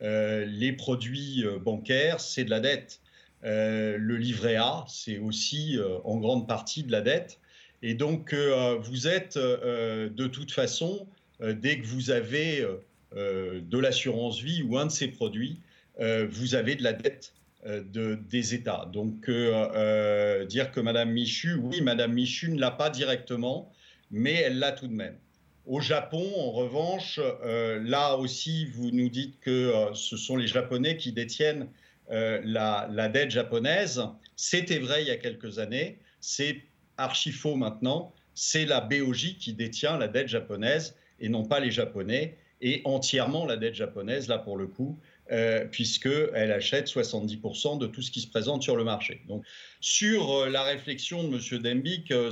les 0.00 0.72
produits 0.72 1.44
bancaires, 1.62 2.20
c'est 2.20 2.44
de 2.44 2.50
la 2.50 2.60
dette. 2.60 3.00
le 3.42 4.16
livret 4.16 4.56
A, 4.56 4.86
c'est 4.88 5.18
aussi 5.18 5.78
en 6.04 6.16
grande 6.16 6.48
partie 6.48 6.82
de 6.82 6.92
la 6.92 7.02
dette. 7.02 7.38
Et 7.82 7.92
donc, 7.92 8.34
vous 8.34 9.06
êtes 9.06 9.36
de 9.36 10.26
toute 10.26 10.52
façon 10.52 11.06
dès 11.40 11.78
que 11.78 11.86
vous 11.86 12.10
avez 12.10 12.60
euh, 12.60 12.76
euh, 13.14 13.60
de 13.60 13.78
l'assurance 13.78 14.40
vie 14.40 14.62
ou 14.62 14.78
un 14.78 14.86
de 14.86 14.92
ces 14.92 15.08
produits, 15.08 15.60
vous 15.98 16.54
avez 16.54 16.74
de 16.74 16.82
la 16.82 16.92
dette 16.92 17.32
de, 17.64 18.16
des 18.28 18.52
États. 18.52 18.86
Donc, 18.92 19.30
dire 19.30 20.70
que 20.72 20.80
Madame 20.80 21.10
Michu, 21.10 21.54
oui, 21.54 21.80
Madame 21.80 22.12
Michu 22.12 22.50
ne 22.50 22.60
l'a 22.60 22.70
pas 22.70 22.90
directement, 22.90 23.72
mais 24.10 24.34
elle 24.34 24.58
l'a 24.58 24.72
tout 24.72 24.88
de 24.88 24.92
même. 24.92 25.16
Au 25.64 25.80
Japon, 25.80 26.22
en 26.36 26.50
revanche, 26.50 27.18
là 27.42 28.16
aussi, 28.16 28.66
vous 28.66 28.90
nous 28.90 29.08
dites 29.08 29.40
que 29.40 29.72
ce 29.94 30.18
sont 30.18 30.36
les 30.36 30.46
Japonais 30.46 30.98
qui 30.98 31.12
détiennent 31.12 31.68
la, 32.10 32.90
la, 32.92 33.08
dette 33.08 33.30
japonaise. 33.30 34.02
C'était 34.36 34.78
vrai 34.78 35.00
il 35.00 35.08
y 35.08 35.10
a 35.10 35.16
quelques 35.16 35.58
années, 35.58 35.98
c'est 36.20 36.60
archi 36.98 37.32
faux 37.32 37.56
maintenant. 37.56 38.12
C'est 38.34 38.66
la 38.66 38.82
BOJ 38.82 39.38
qui 39.38 39.54
détient 39.54 39.96
la 39.96 40.08
dette 40.08 40.28
japonaise 40.28 40.94
et 41.20 41.28
non 41.28 41.44
pas 41.44 41.60
les 41.60 41.70
Japonais, 41.70 42.36
et 42.60 42.80
entièrement 42.84 43.46
la 43.46 43.56
dette 43.56 43.74
japonaise, 43.74 44.28
là 44.28 44.38
pour 44.38 44.56
le 44.56 44.66
coup, 44.66 44.98
euh, 45.32 45.64
puisqu'elle 45.64 46.52
achète 46.52 46.88
70% 46.88 47.78
de 47.78 47.86
tout 47.86 48.02
ce 48.02 48.10
qui 48.10 48.20
se 48.20 48.28
présente 48.28 48.62
sur 48.62 48.76
le 48.76 48.84
marché. 48.84 49.22
Donc, 49.28 49.44
sur 49.80 50.32
euh, 50.32 50.48
la 50.48 50.62
réflexion 50.62 51.24
de 51.24 51.36
M. 51.36 51.62
Dembik, 51.62 52.12
euh, 52.12 52.30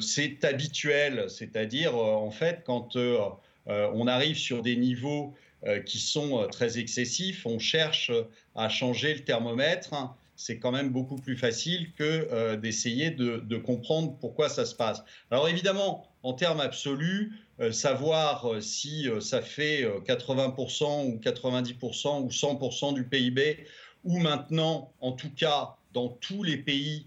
c'est 0.00 0.44
habituel, 0.44 1.30
c'est-à-dire, 1.30 1.96
en 1.96 2.32
fait, 2.32 2.62
quand 2.66 2.96
on 3.66 4.06
arrive 4.08 4.36
sur 4.36 4.62
des 4.62 4.74
niveaux 4.74 5.34
qui 5.86 5.98
sont 5.98 6.48
très 6.50 6.78
excessifs, 6.78 7.46
on 7.46 7.60
cherche 7.60 8.10
à 8.56 8.68
changer 8.68 9.14
le 9.14 9.20
thermomètre. 9.20 9.94
c'est 10.34 10.58
quand 10.58 10.72
même 10.72 10.90
beaucoup 10.90 11.14
plus 11.14 11.36
facile 11.36 11.92
que 11.92 12.56
d'essayer 12.56 13.12
de, 13.12 13.36
de, 13.36 13.56
comprendre 13.56 14.16
pourquoi 14.20 14.48
ça 14.48 14.66
se 14.66 14.74
passe. 14.74 15.04
Alors 15.30 15.48
évidemment, 15.48 16.07
en 16.22 16.32
termes 16.32 16.60
absolus, 16.60 17.32
euh, 17.60 17.72
savoir 17.72 18.46
euh, 18.46 18.60
si 18.60 19.08
euh, 19.08 19.20
ça 19.20 19.42
fait 19.42 19.84
80% 19.84 21.06
ou 21.06 21.18
90% 21.18 22.22
ou 22.22 22.28
100% 22.28 22.94
du 22.94 23.04
PIB, 23.04 23.64
ou 24.04 24.18
maintenant, 24.18 24.92
en 25.00 25.12
tout 25.12 25.30
cas, 25.30 25.76
dans 25.92 26.08
tous 26.08 26.42
les 26.42 26.56
pays 26.56 27.06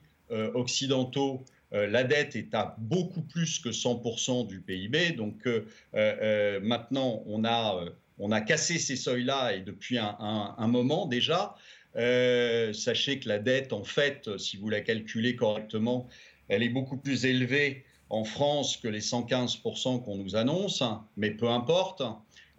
occidentaux, 0.54 1.44
la 1.72 2.06
dette 2.06 2.38
est 2.38 2.54
à 2.54 2.76
beaucoup 2.78 3.22
plus 3.22 3.60
que 3.60 3.70
100% 3.70 4.48
du 4.48 4.62
PIB. 4.62 5.12
Donc 5.12 5.48
maintenant, 5.94 7.24
on 7.26 7.44
a, 7.44 7.84
on 8.18 8.32
a 8.32 8.42
cassé 8.42 8.80
ces 8.80 8.96
seuils-là 8.96 9.56
et 9.56 9.62
depuis 9.62 9.98
un, 9.98 10.16
un 10.20 10.68
moment 10.68 11.06
déjà. 11.06 11.56
sachez 11.96 13.20
que 13.20 13.28
la 13.28 13.40
dette, 13.40 13.74
en 13.74 13.84
fait, 13.84 14.38
si 14.38 14.58
vous 14.58 14.70
la 14.70 14.82
calculez 14.82 15.36
correctement, 15.36 16.08
elle 16.48 16.64
est 16.64 16.70
beaucoup 16.70 16.98
plus 16.98 17.26
élevée 17.26 17.84
en 18.12 18.26
France 18.26 18.76
que 18.76 18.90
les 18.90 19.00
115% 19.00 20.04
qu'on 20.04 20.18
nous 20.18 20.36
annonce, 20.36 20.84
mais 21.16 21.32
peu 21.32 21.48
importe. 21.48 22.04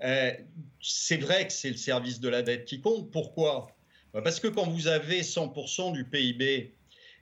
Euh, 0.02 0.32
c'est 0.80 1.18
vrai 1.18 1.46
que 1.46 1.52
c'est 1.52 1.68
le 1.70 1.76
service 1.76 2.20
de 2.20 2.30
la 2.30 2.40
dette 2.42 2.64
qui 2.64 2.80
compte. 2.80 3.10
Pourquoi? 3.10 3.68
Bah, 4.14 4.22
Parce 4.22 4.40
que 4.40 4.48
quand 4.48 4.66
vous 4.66 4.88
avez 4.88 5.20
100% 5.20 5.92
du 5.92 6.04
PIB 6.04 6.72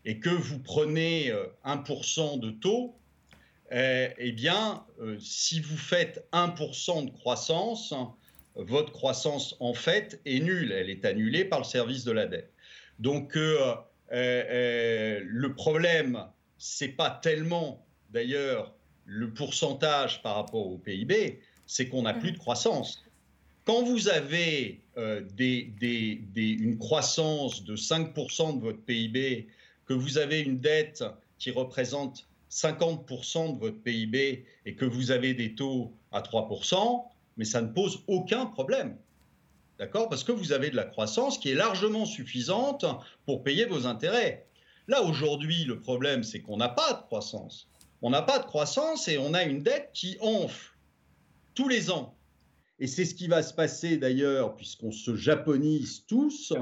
et 0.05 0.21
que 0.21 0.31
vous 0.31 0.61
prenez 0.61 1.33
1% 1.65 2.21
euh, 2.21 2.39
de 2.39 2.51
taux, 2.53 2.95
eh 3.73 4.33
bien, 4.33 4.85
si 5.21 5.61
vous 5.61 5.77
faites 5.77 6.27
1% 6.33 7.07
de 7.07 7.11
croissance, 7.11 7.95
votre 8.57 8.93
croissance, 8.93 9.57
en 9.61 9.75
fait, 9.75 10.21
est 10.25 10.41
nulle. 10.41 10.73
Elle 10.73 10.91
est 10.91 11.05
annulée 11.05 11.45
par 11.45 11.61
le 11.61 11.65
service 11.65 12.05
de 12.05 12.11
la 12.11 12.27
dette. 12.27 12.53
Donc, 12.99 13.37
le 13.37 13.87
problème, 15.55 16.27
c'est 16.59 16.89
pas 16.89 17.11
tellement, 17.11 17.87
d'ailleurs, 18.13 18.75
le 19.07 19.33
pourcentage 19.33 20.23
par 20.23 20.37
rapport 20.37 20.67
au 20.67 20.79
PIB, 20.79 21.41
c'est 21.67 21.89
qu'on 21.89 22.03
n'a 22.03 22.15
plus 22.15 22.33
de 22.33 22.39
croissance. 22.39 23.03
Quand 23.65 23.83
vous 23.83 24.09
avez 24.09 24.81
euh, 24.97 25.23
une 25.39 26.79
croissance 26.79 27.65
de 27.65 27.77
5% 27.77 28.57
de 28.57 28.61
votre 28.61 28.81
PIB, 28.81 29.49
que 29.87 29.95
vous 29.95 30.19
avez 30.19 30.41
une 30.41 30.59
dette 30.59 31.05
qui 31.39 31.51
représente 31.51 32.27
50% 32.51 33.55
de 33.55 33.59
votre 33.59 33.79
PIB 33.79 34.45
et 34.67 34.75
que 34.75 34.85
vous 34.85 35.11
avez 35.11 35.35
des 35.35 35.55
taux 35.55 35.93
à 36.13 36.21
3%, 36.21 37.05
mais 37.37 37.45
ça 37.45 37.61
ne 37.61 37.69
pose 37.69 38.03
aucun 38.07 38.47
problème. 38.47 38.97
D'accord? 39.79 40.09
Parce 40.09 40.25
que 40.25 40.33
vous 40.33 40.53
avez 40.53 40.71
de 40.71 40.77
la 40.77 40.85
croissance 40.85 41.39
qui 41.39 41.51
est 41.51 41.55
largement 41.55 42.05
suffisante 42.05 42.85
pour 43.25 43.43
payer 43.43 43.65
vos 43.65 43.87
intérêts. 43.87 44.47
Là, 44.89 45.03
aujourd'hui, 45.03 45.65
le 45.65 45.81
problème, 45.81 46.23
c'est 46.23 46.41
qu'on 46.41 46.57
n'a 46.57 46.69
pas 46.69 46.93
de 46.93 47.03
croissance. 47.03 47.69
On 48.03 48.11
n'a 48.11 48.23
pas 48.23 48.39
de 48.39 48.45
croissance 48.45 49.09
et 49.09 49.19
on 49.19 49.35
a 49.35 49.45
une 49.45 49.63
dette 49.63 49.91
qui 49.93 50.17
enfle 50.21 50.77
tous 51.55 51.69
les 51.69 51.91
ans. 51.91 52.17
Et 52.79 52.87
c'est 52.87 53.05
ce 53.05 53.15
qui 53.15 53.29
va 53.29 53.43
se 53.43 53.53
passer 53.53 53.99
d'ailleurs, 53.99 54.57
puisqu'on 54.57 54.91
se 54.91 55.15
japonise 55.15 56.07
tous 56.07 56.55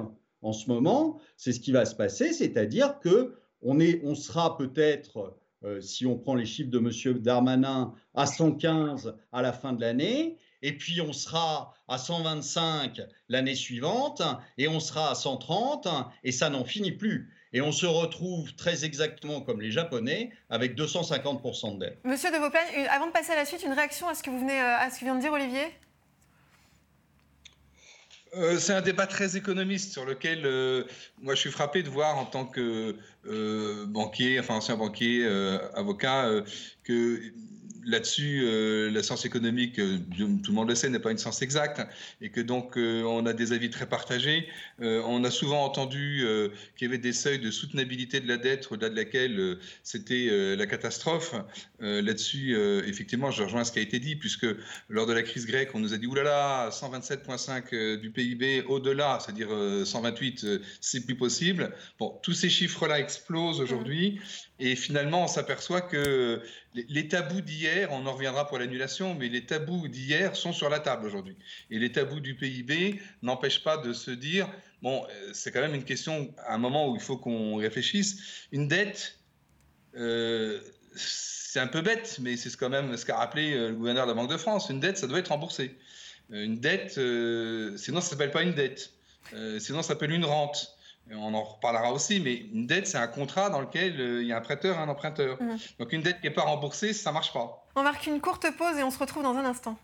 en 0.43 0.53
ce 0.53 0.69
moment, 0.69 1.21
c'est 1.37 1.53
ce 1.53 1.61
qui 1.61 1.73
va 1.73 1.85
se 1.85 1.95
passer, 1.95 2.33
c'est-à-dire 2.33 2.99
que 3.01 3.37
on, 3.63 3.81
est, 3.81 4.01
on 4.05 4.15
sera 4.15 4.57
peut-être, 4.57 5.37
euh, 5.65 5.81
si 5.81 6.07
on 6.07 6.17
prend 6.17 6.35
les 6.35 6.47
chiffres 6.47 6.71
de 6.71 6.79
M. 6.79 7.19
Darmanin, 7.19 7.95
à 8.15 8.27
115 8.27 9.17
à 9.33 9.43
la 9.43 9.53
fin 9.53 9.73
de 9.73 9.81
l'année, 9.81 10.37
et 10.63 10.77
puis 10.77 11.01
on 11.01 11.13
sera 11.13 11.75
à 11.87 11.99
125 11.99 13.01
l'année 13.29 13.55
suivante, 13.55 14.23
et 14.59 14.69
on 14.69 14.81
sera 14.81 15.11
à 15.11 15.15
130, 15.15 15.89
et 16.25 16.33
ça 16.33 16.51
n'en 16.51 16.65
finit 16.65 16.93
plus. 16.93 17.33
Et 17.53 17.61
on 17.61 17.73
se 17.73 17.87
retrouve 17.87 18.55
très 18.55 18.85
exactement 18.85 19.41
comme 19.41 19.61
les 19.61 19.71
Japonais, 19.71 20.31
avec 20.51 20.77
250% 20.77 21.75
de 21.75 21.81
dette. 21.81 21.99
Monsieur 22.05 22.31
de 22.31 22.37
Vauplaine, 22.37 22.63
avant 22.91 23.07
de 23.07 23.13
passer 23.13 23.33
à 23.33 23.37
la 23.37 23.45
suite, 23.45 23.63
une 23.63 23.73
réaction 23.73 24.09
à 24.09 24.15
ce 24.15 24.23
que 24.23 24.31
vous 24.31 24.39
venez, 24.41 24.61
euh, 24.61 24.79
à 24.79 24.91
ce 24.91 25.01
que 25.01 25.05
vient 25.05 25.15
de 25.15 25.21
dire 25.21 25.33
Olivier? 25.33 25.67
Euh, 28.37 28.59
c'est 28.59 28.75
un 28.75 28.83
débat 28.83 29.07
très 29.07 29.39
économiste 29.39 29.93
sur 29.93 30.05
lequel 30.05 30.45
euh, 30.45 30.85
moi 31.23 31.35
je 31.35 31.41
suis 31.41 31.51
frappé 31.51 31.83
de 31.83 31.89
voir 31.89 32.19
en 32.19 32.27
tant 32.27 32.45
que 32.45 32.97
banquier, 33.87 34.39
enfin 34.39 34.57
ancien 34.57 34.77
banquier, 34.77 35.27
avocat, 35.75 36.31
que 36.85 37.21
là-dessus, 37.85 38.43
euh, 38.43 38.91
la 38.91 39.03
science 39.03 39.25
économique, 39.25 39.79
euh, 39.79 39.99
tout 40.17 40.51
le 40.51 40.53
monde 40.53 40.69
le 40.69 40.75
sait, 40.75 40.89
n'est 40.89 40.99
pas 40.99 41.11
une 41.11 41.19
science 41.19 41.43
exacte, 41.43 41.81
et 42.21 42.31
que 42.31 42.41
donc 42.41 42.77
euh, 42.77 43.03
on 43.03 43.27
a 43.27 43.33
des 43.33 43.53
avis 43.53 43.71
très 43.71 43.87
partagés. 43.87 44.49
on 44.81 45.25
a 45.25 45.31
souvent 45.31 45.65
entendu 45.65 46.25
qu'il 46.77 46.87
y 46.87 46.91
avait 46.91 46.99
des 46.99 47.13
seuils 47.13 47.39
de 47.39 47.51
soutenabilité 47.51 48.21
de 48.21 48.29
la 48.29 48.37
dette, 48.37 48.69
au-delà 48.71 48.91
de 48.91 48.97
laquelle 48.97 49.59
c'était 49.83 50.57
la 50.57 50.67
catastrophe. 50.67 51.35
là-dessus, 51.81 52.57
effectivement, 52.87 53.31
je 53.31 53.43
rejoins 53.43 53.65
ce 53.65 53.73
qui 53.73 53.79
a 53.79 53.83
été 53.83 53.99
dit, 53.99 54.17
puisque 54.17 54.47
lors 54.89 55.07
de 55.07 55.13
la 55.13 55.23
crise 55.23 55.47
grecque, 55.47 55.71
on 55.75 55.81
nous 55.81 55.95
a 55.95 55.99
dit 55.99 56.07
oulala, 56.07 56.71
127,5 56.71 57.97
du 58.01 58.11
PIB, 58.11 58.63
au-delà, 58.69 59.19
c'est-à-dire 59.21 59.49
128, 59.85 60.47
c'est 60.81 61.05
plus 61.05 61.17
possible. 61.17 61.75
Bon, 61.99 62.19
tous 62.23 62.35
ces 62.35 62.51
chiffres-là 62.51 63.01
explosent 63.01 63.61
aujourd'hui. 63.61 64.21
Et 64.61 64.75
finalement, 64.75 65.25
on 65.25 65.29
s'aperçoit 65.29 65.81
que 65.81 66.43
les 66.75 67.09
tabous 67.09 67.41
d'hier, 67.41 67.68
on 67.91 68.07
en 68.07 68.13
reviendra 68.13 68.47
pour 68.47 68.59
l'annulation, 68.59 69.15
mais 69.15 69.29
les 69.29 69.47
tabous 69.47 69.89
d'hier 69.89 70.37
sont 70.37 70.53
sur 70.53 70.69
la 70.69 70.81
table 70.81 71.07
aujourd'hui. 71.07 71.37
Et 71.71 71.79
les 71.79 71.93
tabous 71.93 72.21
du 72.21 72.35
PIB 72.35 73.01
n'empêchent 73.23 73.63
pas 73.63 73.77
de 73.77 73.93
se 73.93 74.11
dire, 74.11 74.49
bon, 74.83 75.05
euh, 75.05 75.31
c'est 75.33 75.51
quand 75.53 75.61
même 75.61 75.75
une 75.75 75.85
question, 75.85 76.35
à 76.39 76.55
un 76.55 76.59
moment 76.59 76.89
où 76.91 76.95
il 76.95 77.01
faut 77.01 77.17
qu'on 77.17 77.57
réfléchisse. 77.57 78.47
Une 78.53 78.69
dette, 78.69 79.19
euh, 79.97 80.61
c'est 80.95 81.61
un 81.61 81.67
peu 81.67 81.81
bête, 81.81 82.19
mais 82.21 82.37
c'est 82.37 82.55
quand 82.57 82.71
même 82.71 82.97
ce 82.97 83.05
qu'a 83.05 83.17
rappelé 83.17 83.55
euh, 83.55 83.69
le 83.71 83.75
gouverneur 83.75 84.07
de 84.07 84.11
la 84.11 84.15
Banque 84.15 84.31
de 84.31 84.37
France. 84.37 84.69
Une 84.71 84.81
dette, 84.81 84.99
ça 84.99 85.07
doit 85.07 85.19
être 85.19 85.29
remboursé. 85.29 85.77
Une 86.31 86.61
dette, 86.61 87.01
sinon 87.79 88.03
ça 88.03 88.11
s'appelle 88.11 88.31
pas 88.31 88.43
une 88.43 88.53
dette. 88.53 88.93
sinon 89.59 89.81
ça 89.81 89.89
s'appelle 89.89 90.11
une 90.11 90.27
rente 90.27 90.78
on 91.15 91.35
en 91.35 91.43
reparlera 91.43 91.93
aussi, 91.93 92.21
mais 92.21 92.35
une 92.35 92.67
dette, 92.67 92.87
c'est 92.87 92.99
un 92.99 93.07
contrat 93.07 93.51
dans 93.51 93.61
lequel 93.61 94.01
euh, 94.01 94.23
il 94.23 94.29
y 94.29 94.33
a 94.33 94.37
un 94.37 94.41
prêteur 94.41 94.77
et 94.77 94.79
un 94.79 94.89
emprunteur. 94.89 95.41
Mmh. 95.41 95.57
Donc 95.79 95.93
une 95.93 96.03
dette 96.03 96.21
qui 96.21 96.27
n'est 96.27 96.35
pas 96.35 96.43
remboursée, 96.43 96.93
ça 96.93 97.11
ne 97.11 97.15
marche 97.15 97.33
pas. 97.33 97.67
On 97.77 97.83
marque 97.83 98.07
une 98.07 98.21
courte 98.21 98.47
pause 98.57 98.77
et 98.79 98.83
on 98.83 98.91
se 98.91 98.99
retrouve 98.99 99.23
dans 99.23 99.37
un 99.37 99.45
instant. 99.45 99.77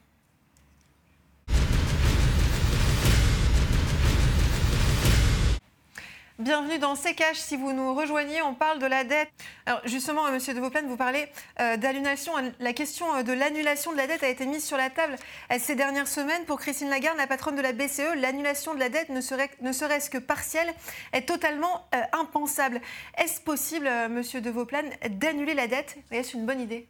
Bienvenue 6.40 6.80
dans 6.80 6.96
C'est 6.96 7.14
Si 7.34 7.56
vous 7.56 7.72
nous 7.72 7.94
rejoignez, 7.94 8.42
on 8.42 8.56
parle 8.56 8.80
de 8.80 8.86
la 8.86 9.04
dette. 9.04 9.28
Alors 9.66 9.80
justement, 9.84 10.28
Monsieur 10.32 10.52
de 10.52 10.58
Vauplaine, 10.58 10.88
vous 10.88 10.96
parlez 10.96 11.26
euh, 11.60 11.76
d'annulation. 11.76 12.32
La 12.58 12.72
question 12.72 13.06
euh, 13.14 13.22
de 13.22 13.32
l'annulation 13.32 13.92
de 13.92 13.96
la 13.96 14.08
dette 14.08 14.24
a 14.24 14.28
été 14.28 14.44
mise 14.44 14.64
sur 14.64 14.76
la 14.76 14.90
table 14.90 15.14
euh, 15.52 15.56
ces 15.60 15.76
dernières 15.76 16.08
semaines. 16.08 16.44
Pour 16.44 16.58
Christine 16.58 16.90
Lagarde, 16.90 17.18
la 17.18 17.28
patronne 17.28 17.54
de 17.54 17.62
la 17.62 17.72
BCE, 17.72 18.16
l'annulation 18.16 18.74
de 18.74 18.80
la 18.80 18.88
dette, 18.88 19.10
ne, 19.10 19.20
serait, 19.20 19.48
ne 19.60 19.70
serait-ce 19.70 20.10
que 20.10 20.18
partielle, 20.18 20.74
est 21.12 21.28
totalement 21.28 21.88
impensable. 22.12 22.80
Est-ce 23.16 23.40
possible, 23.40 23.88
Monsieur 24.10 24.40
de 24.40 24.50
Vauplaine, 24.50 24.90
d'annuler 25.10 25.54
la 25.54 25.68
dette? 25.68 25.98
Est-ce 26.10 26.36
une 26.36 26.46
bonne 26.46 26.60
idée 26.60 26.88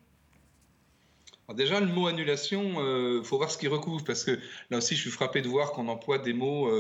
déjà, 1.53 1.79
le 1.79 1.87
mot 1.87 2.07
annulation, 2.07 2.63
il 3.19 3.23
faut 3.23 3.37
voir 3.37 3.51
ce 3.51 3.59
qu'il 3.59 3.69
recouvre, 3.69 4.03
parce 4.05 4.25
que 4.25 4.41
là 4.71 4.79
aussi, 4.79 4.97
je 4.97 5.03
suis 5.03 5.11
frappé 5.11 5.43
de 5.43 5.49
voir 5.49 5.73
qu'on 5.73 5.89
emploie 5.89 6.17
des 6.19 6.33
mots 6.33 6.71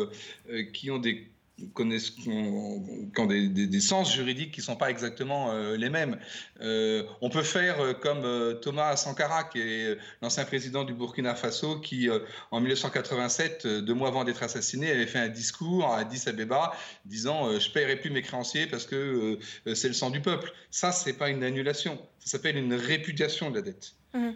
qui 0.72 0.90
ont 0.90 0.96
des 0.96 1.28
connaissent, 1.72 2.10
qui 2.10 2.30
ont 2.30 3.26
des, 3.26 3.80
sens 3.80 4.12
juridiques 4.12 4.52
qui 4.52 4.60
ne 4.60 4.64
sont 4.64 4.76
pas 4.76 4.90
exactement 4.90 5.52
euh, 5.52 5.76
les 5.76 5.88
mêmes. 5.88 6.18
Euh, 6.60 7.04
on 7.20 7.30
peut 7.30 7.42
faire 7.42 7.80
euh, 7.80 7.92
comme 7.94 8.24
Thomas 8.60 8.96
Sankara, 8.96 9.44
qui 9.44 9.60
est 9.60 9.96
l'ancien 10.20 10.44
président 10.44 10.84
du 10.84 10.94
Burkina 10.94 11.34
Faso, 11.34 11.78
qui 11.78 12.08
en 12.50 12.60
1987, 12.60 13.66
deux 13.66 13.94
mois 13.94 14.08
avant 14.08 14.24
d'être 14.24 14.42
assassiné, 14.42 14.90
avait 14.90 15.06
fait 15.06 15.18
un 15.18 15.28
discours 15.28 15.86
à 15.86 15.98
Addis 15.98 16.24
Abeba 16.26 16.72
disant 17.04 17.58
Je 17.58 17.68
ne 17.68 17.72
paierai 17.72 17.96
plus 17.96 18.10
mes 18.10 18.22
créanciers 18.22 18.66
parce 18.66 18.86
que 18.86 19.38
c'est 19.74 19.88
le 19.88 19.94
sang 19.94 20.10
du 20.10 20.20
peuple. 20.20 20.52
Ça, 20.70 20.92
ce 20.92 21.08
n'est 21.08 21.16
pas 21.16 21.30
une 21.30 21.44
annulation, 21.44 21.98
ça 22.18 22.32
s'appelle 22.32 22.56
une 22.56 22.74
répudiation 22.74 23.50
de 23.50 23.56
la 23.56 23.62
dette. 23.62 23.94
Mmh. 24.14 24.30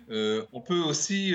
on 0.52 0.60
peut 0.60 0.80
aussi 0.80 1.34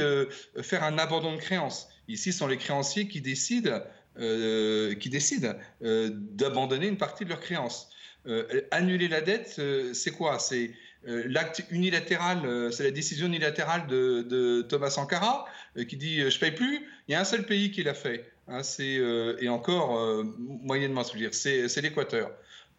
faire 0.61 0.83
un 0.83 0.97
abandon 0.97 1.33
de 1.33 1.39
créance. 1.39 1.87
Ici, 2.07 2.33
ce 2.33 2.39
sont 2.39 2.47
les 2.47 2.57
créanciers 2.57 3.07
qui 3.07 3.21
décident 3.21 3.81
euh, 4.19 4.93
qui 4.93 5.09
décident 5.09 5.55
euh, 5.81 6.11
d'abandonner 6.13 6.87
une 6.87 6.97
partie 6.97 7.23
de 7.23 7.29
leurs 7.29 7.39
créances. 7.39 7.89
Euh, 8.27 8.61
annuler 8.69 9.07
la 9.07 9.21
dette, 9.21 9.59
c'est 9.93 10.11
quoi? 10.11 10.37
C'est 10.37 10.71
l'acte 11.05 11.65
unilatéral, 11.71 12.71
c'est 12.71 12.83
la 12.83 12.91
décision 12.91 13.27
unilatérale 13.27 13.87
de, 13.87 14.61
Thomas 14.69 14.91
Sankara 14.91 15.45
qui 15.89 15.97
dit 15.97 16.29
je 16.29 16.39
paye 16.39 16.51
plus. 16.51 16.87
Il 17.07 17.11
y 17.11 17.15
a 17.15 17.19
un 17.19 17.25
seul 17.25 17.43
pays 17.45 17.71
qui 17.71 17.83
l'a 17.83 17.93
fait. 17.93 18.31
Hein, 18.47 18.61
et 18.79 19.49
encore 19.49 20.23
moyennement, 20.37 21.01
dire, 21.01 21.33
c'est 21.33 21.81
l'Équateur. 21.81 22.31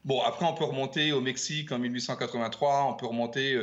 Bon, 0.06 0.22
après, 0.22 0.46
on 0.46 0.54
peut 0.54 0.64
remonter 0.64 1.12
au 1.12 1.20
Mexique 1.20 1.70
en 1.72 1.78
1883, 1.78 2.86
on 2.88 2.94
peut 2.94 3.06
remonter 3.06 3.60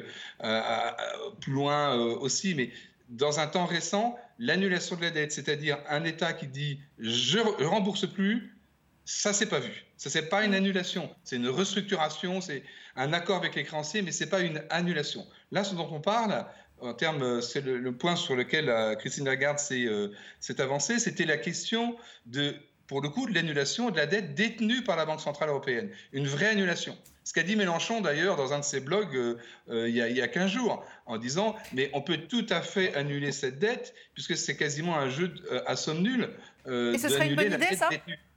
plus 1.39 1.53
loin 1.53 1.95
aussi, 1.95 2.53
mais 2.53 2.69
dans 3.09 3.39
un 3.39 3.47
temps 3.47 3.65
récent, 3.65 4.19
l'annulation 4.41 4.95
de 4.95 5.03
la 5.03 5.11
dette, 5.11 5.31
c'est-à-dire 5.31 5.77
un 5.87 6.03
État 6.03 6.33
qui 6.33 6.47
dit 6.47 6.79
je 6.97 7.39
rembourse 7.63 8.11
plus, 8.11 8.57
ça 9.05 9.33
c'est 9.33 9.45
pas 9.45 9.59
vu. 9.59 9.85
Ça 9.97 10.09
c'est 10.09 10.29
pas 10.29 10.43
une 10.43 10.55
annulation, 10.55 11.09
c'est 11.23 11.35
une 11.35 11.47
restructuration, 11.47 12.41
c'est 12.41 12.63
un 12.95 13.13
accord 13.13 13.37
avec 13.37 13.55
les 13.55 13.63
créanciers, 13.63 14.01
mais 14.01 14.11
c'est 14.11 14.29
pas 14.29 14.41
une 14.41 14.61
annulation. 14.71 15.25
Là, 15.51 15.63
ce 15.63 15.75
dont 15.75 15.87
on 15.91 16.01
parle, 16.01 16.45
en 16.79 16.93
termes, 16.95 17.41
c'est 17.41 17.61
le, 17.61 17.91
point 17.91 18.15
sur 18.15 18.35
lequel 18.35 18.67
euh, 18.67 18.95
Christine 18.95 19.25
Lagarde 19.25 19.59
euh, 19.71 20.09
s'est 20.39 20.59
avancée, 20.59 20.97
c'était 20.97 21.25
la 21.25 21.37
question 21.37 21.95
de 22.25 22.55
pour 22.87 22.99
le 22.99 23.07
coup, 23.07 23.25
de 23.25 23.33
l'annulation 23.33 23.89
de 23.89 23.95
la 23.95 24.05
dette 24.05 24.35
détenue 24.35 24.83
par 24.83 24.97
la 24.97 25.05
Banque 25.05 25.21
Centrale 25.21 25.47
Européenne. 25.47 25.91
Une 26.11 26.27
vraie 26.27 26.49
annulation. 26.49 26.97
Ce 27.23 27.33
qu'a 27.33 27.43
dit 27.43 27.55
Mélenchon 27.55 28.01
d'ailleurs 28.01 28.35
dans 28.35 28.53
un 28.53 28.59
de 28.59 28.63
ses 28.63 28.79
blogs 28.79 29.15
euh, 29.15 29.37
euh, 29.69 29.87
il, 29.87 29.95
y 29.95 30.01
a, 30.01 30.09
il, 30.09 30.17
y 30.17 30.21
a, 30.21 30.27
15 30.27 30.49
jours, 30.49 30.83
en 31.05 31.17
disant 31.17 31.55
Mais 31.73 31.89
on 31.93 32.01
peut 32.01 32.17
tout 32.17 32.45
à 32.49 32.61
fait 32.61 32.95
annuler 32.95 33.31
cette 33.31 33.59
dette, 33.59 33.93
puisque 34.13 34.35
c'est 34.35 34.57
quasiment 34.57 34.97
un 34.97 35.09
jeu 35.09 35.33
euh, 35.51 35.61
à 35.67 35.75
somme 35.75 36.01
nulle. 36.01 36.29
Et 36.67 36.97
ce 36.97 37.09
serait 37.09 37.27
une 37.27 37.35
bonne 37.35 37.53
idée, 37.53 37.75
ça 37.75 37.89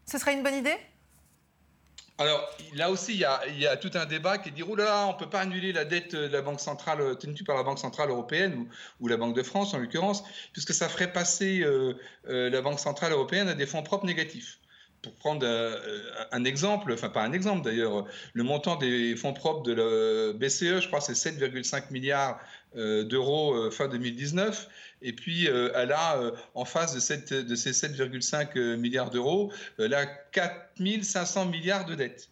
Ce 0.06 0.18
serait 0.18 0.34
une 0.34 0.42
bonne 0.42 0.56
idée? 0.56 0.76
Alors 2.16 2.48
là 2.76 2.92
aussi, 2.92 3.12
il 3.12 3.18
y, 3.58 3.66
a, 3.66 3.76
tout 3.76 3.90
un 3.94 4.06
débat 4.06 4.38
qui 4.38 4.52
dit 4.52 4.62
oh 4.62 4.76
là, 4.76 4.84
là 4.84 5.06
on 5.08 5.14
ne 5.14 5.18
peut 5.18 5.28
pas 5.28 5.40
annuler 5.40 5.72
la 5.72 5.84
dette 5.84 6.14
de 6.14 6.28
la 6.28 6.42
Banque 6.42 6.60
centrale 6.60 7.18
tenue 7.18 7.42
par 7.44 7.56
la 7.56 7.64
Banque 7.64 7.80
centrale 7.80 8.10
européenne 8.10 8.68
ou, 9.00 9.08
la 9.08 9.16
Banque 9.16 9.34
de 9.34 9.42
France 9.42 9.74
en 9.74 9.78
l'occurrence, 9.78 10.22
puisque 10.52 10.72
ça 10.72 10.88
ferait 10.88 11.12
passer 11.12 11.62
euh, 11.62 11.94
euh, 12.28 12.50
la 12.50 12.60
Banque 12.60 12.78
centrale 12.78 13.10
européenne 13.10 13.48
à 13.48 13.54
des 13.54 13.66
fonds 13.66 13.82
propres 13.82 14.06
négatifs. 14.06 14.60
Pour 15.04 15.14
prendre 15.14 15.46
euh, 15.46 15.76
un 16.32 16.44
exemple, 16.44 16.92
enfin 16.92 17.08
pas 17.08 17.22
un 17.22 17.32
exemple 17.32 17.62
d'ailleurs, 17.62 18.06
le 18.32 18.42
montant 18.42 18.76
des 18.76 19.14
fonds 19.16 19.32
propres 19.32 19.62
de 19.62 19.72
la 19.72 20.32
BCE, 20.32 20.80
je 20.80 20.86
crois, 20.88 21.00
c'est 21.00 21.12
7,5 21.12 21.92
milliards 21.92 22.40
d'euros 22.74 23.70
fin 23.70 23.86
2019. 23.86 24.68
Et 25.04 25.12
puis, 25.12 25.46
elle 25.46 25.92
a, 25.92 26.18
en 26.54 26.64
face 26.64 26.94
de, 26.94 26.98
ces 26.98 27.70
7,5 27.70 28.76
milliards 28.76 29.10
d'euros, 29.10 29.52
là, 29.78 30.06
4 30.32 30.72
500 31.02 31.46
milliards 31.46 31.84
de 31.84 31.94
dettes. 31.94 32.30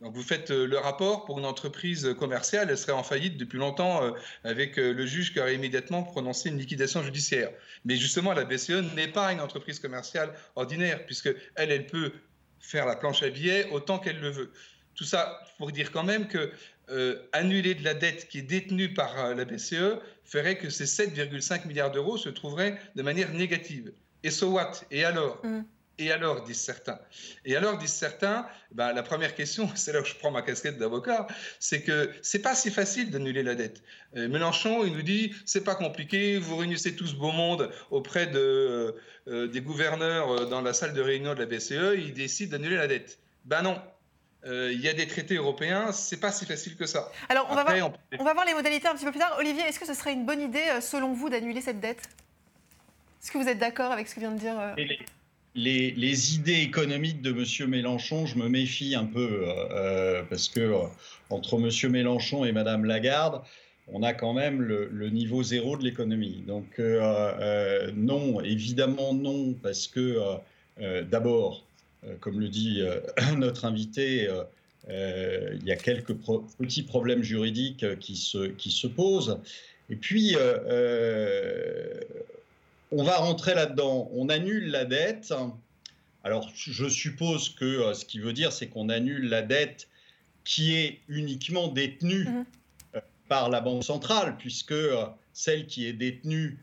Donc 0.00 0.14
vous 0.14 0.22
faites 0.22 0.50
le 0.50 0.78
rapport 0.78 1.24
pour 1.24 1.38
une 1.38 1.44
entreprise 1.44 2.14
commerciale, 2.18 2.68
elle 2.70 2.78
serait 2.78 2.92
en 2.92 3.02
faillite 3.02 3.36
depuis 3.36 3.58
longtemps 3.58 4.14
avec 4.44 4.76
le 4.76 5.06
juge 5.06 5.32
qui 5.32 5.40
aurait 5.40 5.54
immédiatement 5.54 6.02
prononcé 6.02 6.48
une 6.50 6.58
liquidation 6.58 7.02
judiciaire. 7.02 7.50
Mais 7.84 7.96
justement, 7.96 8.32
la 8.32 8.44
BCE 8.44 8.94
n'est 8.94 9.08
pas 9.08 9.32
une 9.32 9.40
entreprise 9.40 9.78
commerciale 9.78 10.32
ordinaire, 10.56 11.04
puisque 11.04 11.34
elle, 11.54 11.70
elle 11.70 11.86
peut 11.86 12.12
faire 12.60 12.86
la 12.86 12.96
planche 12.96 13.22
à 13.22 13.30
billets 13.30 13.68
autant 13.70 13.98
qu'elle 13.98 14.20
le 14.20 14.30
veut. 14.30 14.52
Tout 14.94 15.04
ça 15.04 15.42
pour 15.58 15.72
dire 15.72 15.90
quand 15.92 16.04
même 16.04 16.28
que 16.28 16.52
euh, 16.90 17.22
annuler 17.32 17.74
de 17.74 17.84
la 17.84 17.94
dette 17.94 18.28
qui 18.28 18.38
est 18.38 18.42
détenue 18.42 18.92
par 18.92 19.18
euh, 19.18 19.34
la 19.34 19.44
BCE 19.44 20.00
ferait 20.24 20.58
que 20.58 20.70
ces 20.70 20.86
7,5 20.86 21.68
milliards 21.68 21.92
d'euros 21.92 22.16
se 22.16 22.28
trouveraient 22.28 22.78
de 22.96 23.02
manière 23.02 23.32
négative. 23.32 23.92
Et 24.24 24.30
so 24.30 24.50
what? 24.50 24.72
Et 24.90 25.04
alors? 25.04 25.40
Mm. 25.44 25.62
Et 25.98 26.10
alors, 26.10 26.42
disent 26.42 26.60
certains. 26.60 26.98
Et 27.44 27.54
alors, 27.54 27.76
disent 27.76 27.92
certains, 27.92 28.46
ben, 28.72 28.92
la 28.92 29.02
première 29.02 29.34
question, 29.34 29.70
c'est 29.76 29.92
là 29.92 30.00
où 30.00 30.04
je 30.04 30.14
prends 30.14 30.30
ma 30.30 30.42
casquette 30.42 30.78
d'avocat, 30.78 31.26
c'est 31.58 31.82
que 31.82 32.10
c'est 32.22 32.40
pas 32.40 32.54
si 32.54 32.70
facile 32.70 33.10
d'annuler 33.10 33.42
la 33.42 33.54
dette. 33.54 33.82
Euh, 34.16 34.26
Mélenchon, 34.26 34.84
il 34.84 34.94
nous 34.94 35.02
dit, 35.02 35.32
c'est 35.44 35.62
pas 35.62 35.74
compliqué, 35.76 36.38
vous 36.38 36.56
réunissez 36.56 36.96
tout 36.96 37.06
ce 37.06 37.14
beau 37.14 37.32
monde 37.32 37.70
auprès 37.90 38.26
de, 38.26 38.96
des 39.26 39.60
gouverneurs 39.60 40.48
dans 40.48 40.62
la 40.62 40.72
salle 40.72 40.94
de 40.94 41.02
réunion 41.02 41.34
de 41.34 41.40
la 41.40 41.46
BCE, 41.46 41.94
ils 41.98 42.14
décident 42.14 42.52
d'annuler 42.52 42.76
la 42.76 42.88
dette. 42.88 43.18
Ben 43.44 43.62
non, 43.62 43.80
euh, 44.46 44.72
il 44.72 44.80
y 44.80 44.88
a 44.88 44.94
des 44.94 45.06
traités 45.06 45.34
européens, 45.34 45.92
c'est 45.92 46.18
pas 46.18 46.32
si 46.32 46.46
facile 46.46 46.76
que 46.76 46.86
ça. 46.86 47.12
Alors, 47.28 47.46
on, 47.50 47.54
va 47.54 47.64
voir, 47.64 47.92
on... 48.18 48.24
va 48.24 48.32
voir, 48.32 48.46
les 48.46 48.54
modalités 48.54 48.88
un 48.88 48.94
petit 48.94 49.04
peu 49.04 49.10
plus 49.10 49.20
tard. 49.20 49.36
Olivier, 49.38 49.62
est-ce 49.64 49.78
que 49.78 49.86
ce 49.86 49.94
serait 49.94 50.14
une 50.14 50.24
bonne 50.24 50.40
idée, 50.40 50.64
euh, 50.70 50.80
selon 50.80 51.12
vous, 51.12 51.28
d'annuler 51.28 51.60
cette 51.60 51.80
dette? 51.80 52.08
Est-ce 53.22 53.30
que 53.30 53.38
vous 53.38 53.48
êtes 53.48 53.58
d'accord 53.58 53.92
avec 53.92 54.08
ce 54.08 54.14
que 54.14 54.20
vient 54.20 54.32
de 54.32 54.38
dire 54.38 54.58
euh, 54.58 54.74
les, 55.54 55.90
les, 55.90 56.34
idées 56.36 56.60
économiques 56.60 57.20
de 57.20 57.30
M. 57.32 57.68
Mélenchon, 57.68 58.24
je 58.24 58.38
me 58.38 58.48
méfie 58.48 58.94
un 58.94 59.04
peu, 59.04 59.44
parce 60.30 60.48
que 60.48 60.74
entre 61.28 61.58
M. 61.58 61.90
Mélenchon 61.90 62.44
et 62.44 62.52
Mme 62.52 62.86
Lagarde, 62.86 63.42
on 63.88 64.02
a 64.02 64.14
quand 64.14 64.32
même 64.32 64.62
le, 64.62 64.88
le 64.90 65.10
niveau 65.10 65.42
zéro 65.42 65.76
de 65.76 65.82
l'économie. 65.82 66.44
Donc, 66.46 66.78
non, 66.78 68.40
évidemment 68.40 69.12
non, 69.12 69.52
parce 69.60 69.88
que 69.88 70.40
d'abord, 71.02 71.56
euh, 71.56 71.69
comme 72.20 72.40
le 72.40 72.48
dit 72.48 72.80
euh, 72.80 73.00
notre 73.36 73.64
invité, 73.64 74.28
euh, 74.88 75.56
il 75.60 75.66
y 75.66 75.72
a 75.72 75.76
quelques 75.76 76.14
petits 76.58 76.82
problèmes 76.82 77.22
juridiques 77.22 77.98
qui 77.98 78.16
se, 78.16 78.48
qui 78.48 78.70
se 78.70 78.86
posent. 78.86 79.38
Et 79.88 79.96
puis, 79.96 80.36
on 82.92 83.02
va 83.02 83.16
rentrer 83.16 83.54
là-dedans. 83.54 84.10
On 84.14 84.28
annule 84.28 84.70
la 84.70 84.84
dette. 84.84 85.34
Alors, 86.22 86.50
je 86.54 86.88
suppose 86.88 87.50
que 87.50 87.92
ce 87.94 88.04
qui 88.04 88.20
veut 88.20 88.32
dire, 88.32 88.52
c'est 88.52 88.68
qu'on 88.68 88.88
annule 88.88 89.28
la 89.28 89.42
dette 89.42 89.88
qui 90.44 90.76
est 90.76 91.00
uniquement 91.08 91.68
détenue 91.68 92.24
mmh. 92.24 92.44
par 93.28 93.50
la 93.50 93.60
Banque 93.60 93.84
centrale, 93.84 94.36
puisque 94.38 94.74
celle 95.32 95.66
qui 95.66 95.86
est 95.86 95.92
détenue 95.92 96.58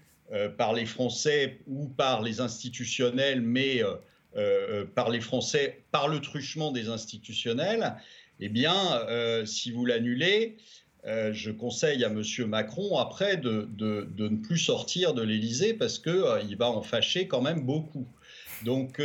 par 0.58 0.74
les 0.74 0.86
Français 0.86 1.60
ou 1.68 1.88
par 1.88 2.22
les 2.22 2.42
institutionnels, 2.42 3.42
mais 3.42 3.84
euh, 3.84 3.96
par 4.96 5.10
les 5.10 5.22
Français 5.22 5.84
par 5.92 6.08
le 6.08 6.22
truchement 6.22 6.72
des 6.72 6.90
institutionnels, 6.90 7.96
eh 8.40 8.50
bien, 8.50 9.02
euh, 9.10 9.46
si 9.46 9.72
vous 9.72 9.86
l'annulez, 9.86 10.58
euh, 11.06 11.34
je 11.34 11.52
conseille 11.52 12.04
à 12.04 12.08
M. 12.08 12.22
Macron 12.48 12.98
après 12.98 13.38
de, 13.38 13.68
ne 13.80 14.36
plus 14.38 14.58
sortir 14.58 15.14
de 15.14 15.22
l'Élysée 15.22 15.74
parce 15.74 16.00
qu'il 16.00 16.56
va 16.58 16.70
en 16.70 16.82
fâcher 16.82 17.28
quand 17.28 17.42
même 17.42 17.62
beaucoup. 17.62 18.08
Donc, 18.64 19.00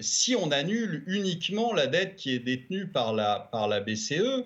si 0.00 0.36
on 0.36 0.50
annule 0.50 1.04
uniquement 1.06 1.72
la 1.72 1.86
dette 1.86 2.16
qui 2.16 2.34
est 2.34 2.38
détenue 2.38 2.86
par 2.86 3.14
la, 3.14 3.48
par 3.50 3.66
la 3.66 3.80
BCE, 3.80 4.44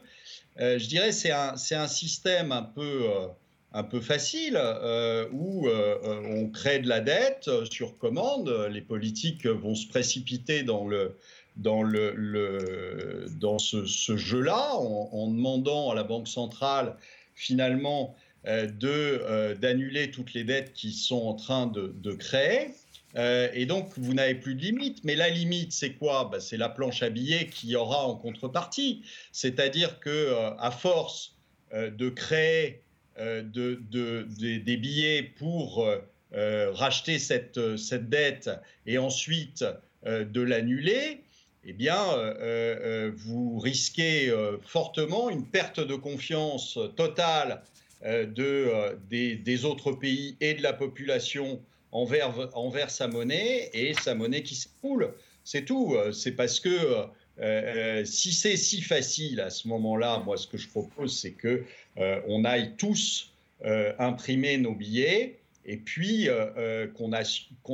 je 0.58 0.86
dirais 0.86 1.10
c'est 1.10 1.32
un, 1.32 1.54
un 1.72 1.88
système 1.88 2.52
un 2.52 2.62
peu 2.62 3.08
un 3.78 3.84
peu 3.84 4.00
facile 4.00 4.58
euh, 4.60 5.28
où 5.30 5.68
euh, 5.68 5.96
on 6.26 6.48
crée 6.48 6.80
de 6.80 6.88
la 6.88 7.00
dette 7.00 7.48
sur 7.70 7.96
commande. 7.96 8.50
Les 8.70 8.80
politiques 8.80 9.46
vont 9.46 9.76
se 9.76 9.86
précipiter 9.86 10.64
dans 10.64 10.86
le 10.86 11.16
dans 11.56 11.82
le, 11.82 13.26
dans 13.40 13.58
ce, 13.58 14.16
jeu-là 14.16 14.76
en, 14.76 15.26
demandant 15.28 15.90
à 15.90 15.96
la 15.96 16.04
banque 16.04 16.28
centrale 16.28 16.96
finalement 17.34 18.14
euh, 18.46 18.66
de 18.66 19.54
d'annuler 19.54 20.12
toutes 20.12 20.34
les 20.34 20.44
dettes 20.44 20.72
qui 20.72 20.92
sont 20.92 21.22
en 21.26 21.34
train 21.34 21.66
de, 21.66 21.92
de 21.96 22.12
créer. 22.12 22.70
et 23.16 23.66
donc, 23.66 23.90
vous 23.96 24.14
n'avez 24.14 24.36
plus 24.36 24.54
de 24.54 24.62
limite. 24.62 25.02
Mais 25.04 25.16
la 25.16 25.30
limite, 25.30 25.72
c'est 25.72 25.94
quoi? 25.94 26.28
Bah, 26.30 26.40
C'est 26.40 26.56
la 26.56 26.68
planche 26.68 27.02
à 27.02 27.10
billets 27.10 27.46
qui 27.46 27.74
aura 27.74 28.06
en 28.06 28.14
contrepartie. 28.16 29.02
C'est-à-dire 29.32 29.98
que 30.00 30.34
à 30.58 30.70
force 30.70 31.36
de 31.72 32.08
créer 32.08 32.82
euh, 33.18 33.42
de, 33.42 34.26
des 34.58 34.76
billets 34.76 35.22
pour 35.22 35.84
euh, 35.84 35.98
euh, 36.34 36.70
racheter 36.72 37.18
cette, 37.18 37.76
cette, 37.76 38.08
dette 38.08 38.48
et 38.86 38.98
ensuite 38.98 39.64
de 40.06 40.40
l'annuler, 40.40 41.22
eh 41.64 41.72
bien, 41.72 41.98
vous 43.16 43.58
risquez 43.58 44.32
fortement 44.62 45.28
une 45.28 45.44
perte 45.44 45.80
de 45.80 45.96
confiance 45.96 46.78
totale 46.96 47.62
de, 48.04 48.96
des, 49.10 49.64
autres 49.64 49.90
pays 49.90 50.36
et 50.40 50.54
de 50.54 50.62
la 50.62 50.72
population 50.72 51.60
envers, 51.90 52.56
envers 52.56 52.90
sa 52.90 53.08
monnaie 53.08 53.70
et 53.74 53.92
sa 53.94 54.14
monnaie 54.14 54.44
qui 54.44 54.54
s'écoule. 54.54 55.12
C'est 55.42 55.64
tout. 55.64 55.96
C'est 56.12 56.32
parce 56.32 56.60
que 56.60 56.78
si 58.04 58.32
c'est 58.32 58.56
si 58.56 58.80
facile 58.80 59.40
à 59.40 59.50
ce 59.50 59.66
moment-là, 59.66 60.22
moi, 60.24 60.36
ce 60.36 60.46
que 60.46 60.58
je 60.58 60.68
propose, 60.68 61.18
c'est 61.18 61.32
que 61.32 61.64
on 61.98 62.44
aille 62.44 62.74
tous 62.76 63.32
euh, 63.64 63.92
imprimer 63.98 64.56
nos 64.58 64.74
billets 64.74 65.40
et 65.64 65.76
puis 65.76 66.28
qu'on 66.94 67.12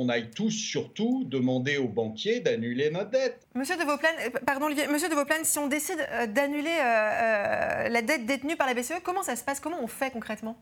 aille 0.09 0.29
tous 0.31 0.51
surtout 0.51 1.23
demander 1.23 1.77
aux 1.77 1.87
banquiers 1.87 2.41
d'annuler 2.41 2.89
notre 2.89 3.11
dette. 3.11 3.47
Monsieur 3.53 3.77
de 3.77 3.83
Vauplaine, 3.83 4.31
pardon 4.45 4.67
Monsieur 4.67 5.07
de 5.07 5.15
Vauplaine, 5.15 5.45
si 5.45 5.57
on 5.59 5.67
décide 5.67 6.05
d'annuler 6.33 6.75
la 6.75 8.01
dette 8.01 8.25
détenue 8.25 8.57
par 8.57 8.67
la 8.67 8.73
BCE, 8.73 9.01
comment 9.01 9.23
ça 9.23 9.37
se 9.37 9.45
passe? 9.45 9.61
Comment 9.61 9.81
on 9.81 9.87
fait 9.87 10.11
concrètement? 10.11 10.61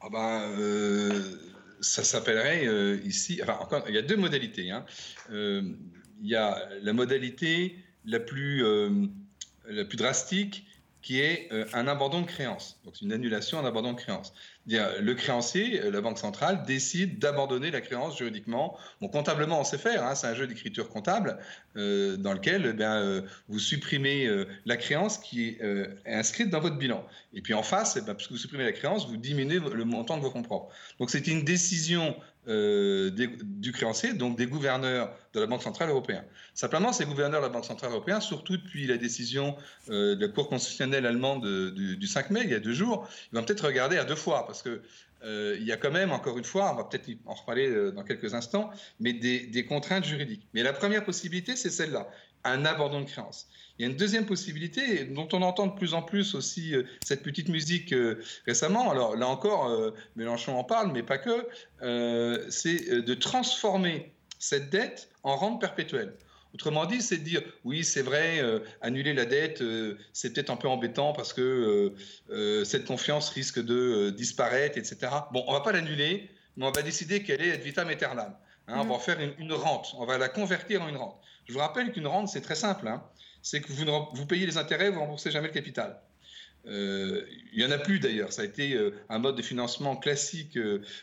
Ah 0.00 0.08
ben, 0.08 1.20
ça 1.80 2.04
s'appellerait 2.04 3.00
ici. 3.04 3.40
Enfin, 3.42 3.58
encore, 3.60 3.84
il 3.88 3.94
y 3.96 3.98
a 3.98 4.02
deux 4.02 4.16
modalités. 4.16 4.70
Hein 4.70 4.84
il 6.24 6.30
y 6.30 6.36
a 6.36 6.68
la 6.82 6.92
modalité 6.92 7.76
la 8.04 8.18
plus, 8.20 8.64
euh, 8.64 9.06
la 9.68 9.84
plus 9.84 9.96
drastique 9.96 10.66
qui 11.04 11.20
est 11.20 11.48
euh, 11.52 11.66
un 11.74 11.86
abandon 11.86 12.22
de 12.22 12.26
créance. 12.26 12.80
Donc, 12.86 13.02
une 13.02 13.12
annulation, 13.12 13.58
un 13.58 13.66
abandon 13.66 13.92
de 13.92 14.00
créance. 14.00 14.32
Le 14.66 15.12
créancier, 15.12 15.82
euh, 15.82 15.90
la 15.90 16.00
Banque 16.00 16.16
centrale, 16.16 16.62
décide 16.64 17.18
d'abandonner 17.18 17.70
la 17.70 17.82
créance 17.82 18.16
juridiquement. 18.16 18.78
Bon, 19.02 19.08
comptablement, 19.08 19.60
on 19.60 19.64
sait 19.64 19.76
faire, 19.76 20.02
hein, 20.02 20.14
c'est 20.14 20.28
un 20.28 20.34
jeu 20.34 20.46
d'écriture 20.46 20.88
comptable 20.88 21.38
dans 21.74 22.32
lequel 22.32 22.76
eh 22.78 23.26
vous 23.48 23.58
supprimez 23.58 24.28
la 24.64 24.76
créance 24.76 25.18
qui 25.18 25.48
est 25.48 25.60
inscrite 26.06 26.48
dans 26.48 26.60
votre 26.60 26.76
bilan. 26.76 27.04
Et 27.32 27.40
puis 27.40 27.52
en 27.52 27.64
face, 27.64 27.96
eh 27.96 28.14
puisque 28.14 28.30
vous 28.30 28.36
supprimez 28.36 28.62
la 28.62 28.70
créance, 28.72 29.08
vous 29.08 29.16
diminuez 29.16 29.58
le 29.58 29.84
montant 29.84 30.16
de 30.16 30.22
vos 30.22 30.30
fonds 30.30 30.42
propres. 30.42 30.72
Donc 31.00 31.10
c'est 31.10 31.26
une 31.26 31.42
décision 31.42 32.14
euh, 32.46 33.10
du 33.10 33.72
créancier, 33.72 34.12
donc 34.12 34.36
des 34.36 34.46
gouverneurs 34.46 35.10
de 35.32 35.40
la 35.40 35.46
Banque 35.46 35.62
Centrale 35.62 35.88
Européenne. 35.88 36.24
Simplement, 36.52 36.92
ces 36.92 37.06
gouverneurs 37.06 37.40
de 37.40 37.46
la 37.46 37.52
Banque 37.52 37.64
Centrale 37.64 37.90
Européenne, 37.90 38.20
surtout 38.20 38.56
depuis 38.56 38.86
la 38.86 38.98
décision 38.98 39.56
euh, 39.88 40.14
de 40.14 40.26
la 40.26 40.32
Cour 40.32 40.48
constitutionnelle 40.48 41.06
allemande 41.06 41.46
du, 41.74 42.06
5 42.06 42.30
mai, 42.30 42.42
il 42.44 42.50
y 42.50 42.54
a 42.54 42.60
deux 42.60 42.74
jours, 42.74 43.08
ils 43.32 43.36
vont 43.36 43.44
peut-être 43.44 43.64
regarder 43.64 43.96
à 43.96 44.04
deux 44.04 44.14
fois, 44.14 44.46
parce 44.46 44.62
que 44.62 44.82
euh, 45.24 45.56
il 45.58 45.64
y 45.64 45.72
a 45.72 45.78
quand 45.78 45.90
même, 45.90 46.12
encore 46.12 46.36
une 46.36 46.44
fois, 46.44 46.70
on 46.70 46.76
va 46.76 46.84
peut-être 46.84 47.08
en 47.24 47.32
reparler 47.32 47.92
dans 47.92 48.04
quelques 48.04 48.34
instants, 48.34 48.70
mais 49.00 49.14
des, 49.14 49.46
des 49.46 49.64
contraintes 49.64 50.04
juridiques. 50.04 50.46
Mais 50.52 50.62
la 50.62 50.74
première 50.74 51.02
possibilité, 51.02 51.56
c'est 51.56 51.70
celle-là, 51.70 52.06
un 52.44 52.66
abandon 52.66 53.00
de 53.00 53.06
créance. 53.06 53.48
Il 53.78 53.82
y 53.84 53.88
a 53.88 53.90
une 53.90 53.96
deuxième 53.96 54.24
possibilité 54.24 55.04
dont 55.04 55.28
on 55.32 55.42
entend 55.42 55.66
de 55.66 55.74
plus 55.74 55.94
en 55.94 56.02
plus 56.02 56.36
aussi 56.36 56.74
euh, 56.74 56.84
cette 57.04 57.22
petite 57.22 57.48
musique 57.48 57.92
euh, 57.92 58.22
récemment. 58.46 58.90
Alors 58.90 59.16
là 59.16 59.26
encore, 59.26 59.68
euh, 59.68 59.90
Mélenchon 60.14 60.56
en 60.56 60.62
parle, 60.62 60.92
mais 60.92 61.02
pas 61.02 61.18
que. 61.18 61.48
c'est 62.50 62.90
de 62.90 63.14
transformer 63.14 64.12
cette 64.38 64.70
dette 64.70 65.08
en 65.22 65.36
rente 65.36 65.60
perpétuelle. 65.60 66.14
Autrement 66.54 66.86
dit, 66.86 67.02
c'est 67.02 67.16
de 67.16 67.24
dire 67.24 67.42
oui, 67.64 67.82
c'est 67.82 68.02
vrai, 68.02 68.40
annuler 68.80 69.12
la 69.12 69.24
dette, 69.24 69.60
c'est 70.12 70.32
peut-être 70.32 70.50
un 70.50 70.56
peu 70.56 70.68
embêtant 70.68 71.12
parce 71.12 71.32
que 71.32 71.92
cette 72.64 72.84
confiance 72.84 73.30
risque 73.30 73.58
de 73.58 74.10
disparaître, 74.10 74.78
etc. 74.78 75.10
Bon, 75.32 75.44
on 75.48 75.52
va 75.52 75.60
pas 75.60 75.72
l'annuler, 75.72 76.30
mais 76.56 76.66
on 76.66 76.70
va 76.70 76.82
décider 76.82 77.24
qu'elle 77.24 77.42
est 77.42 77.50
ad 77.50 77.60
vitam 77.60 77.88
aeternam. 77.88 78.36
Hein, 78.68 78.74
On 78.78 78.84
va 78.84 78.94
en 78.94 78.98
faire 79.00 79.18
une, 79.20 79.52
rente, 79.52 79.94
on 79.98 80.06
va 80.06 80.16
la 80.16 80.28
convertir 80.28 80.80
en 80.80 80.88
une 80.88 80.96
rente. 80.96 81.20
Je 81.46 81.52
vous 81.52 81.58
rappelle 81.58 81.92
qu'une 81.92 82.06
rente, 82.06 82.28
c'est 82.28 82.40
très 82.40 82.54
simple. 82.54 82.86
Hein 82.86 83.02
c'est 83.44 83.60
que 83.60 83.70
vous, 83.70 84.26
payez 84.26 84.46
les 84.46 84.56
intérêts, 84.56 84.88
vous 84.88 84.96
ne 84.96 85.00
remboursez 85.00 85.30
jamais 85.30 85.48
le 85.48 85.52
capital. 85.52 86.00
il 86.64 87.24
n'y 87.54 87.64
en 87.64 87.70
a 87.70 87.76
plus 87.76 88.00
d'ailleurs. 88.00 88.32
Ça 88.32 88.40
a 88.40 88.46
été 88.46 88.74
un 89.10 89.18
mode 89.18 89.36
de 89.36 89.42
financement 89.42 89.96
classique 89.96 90.58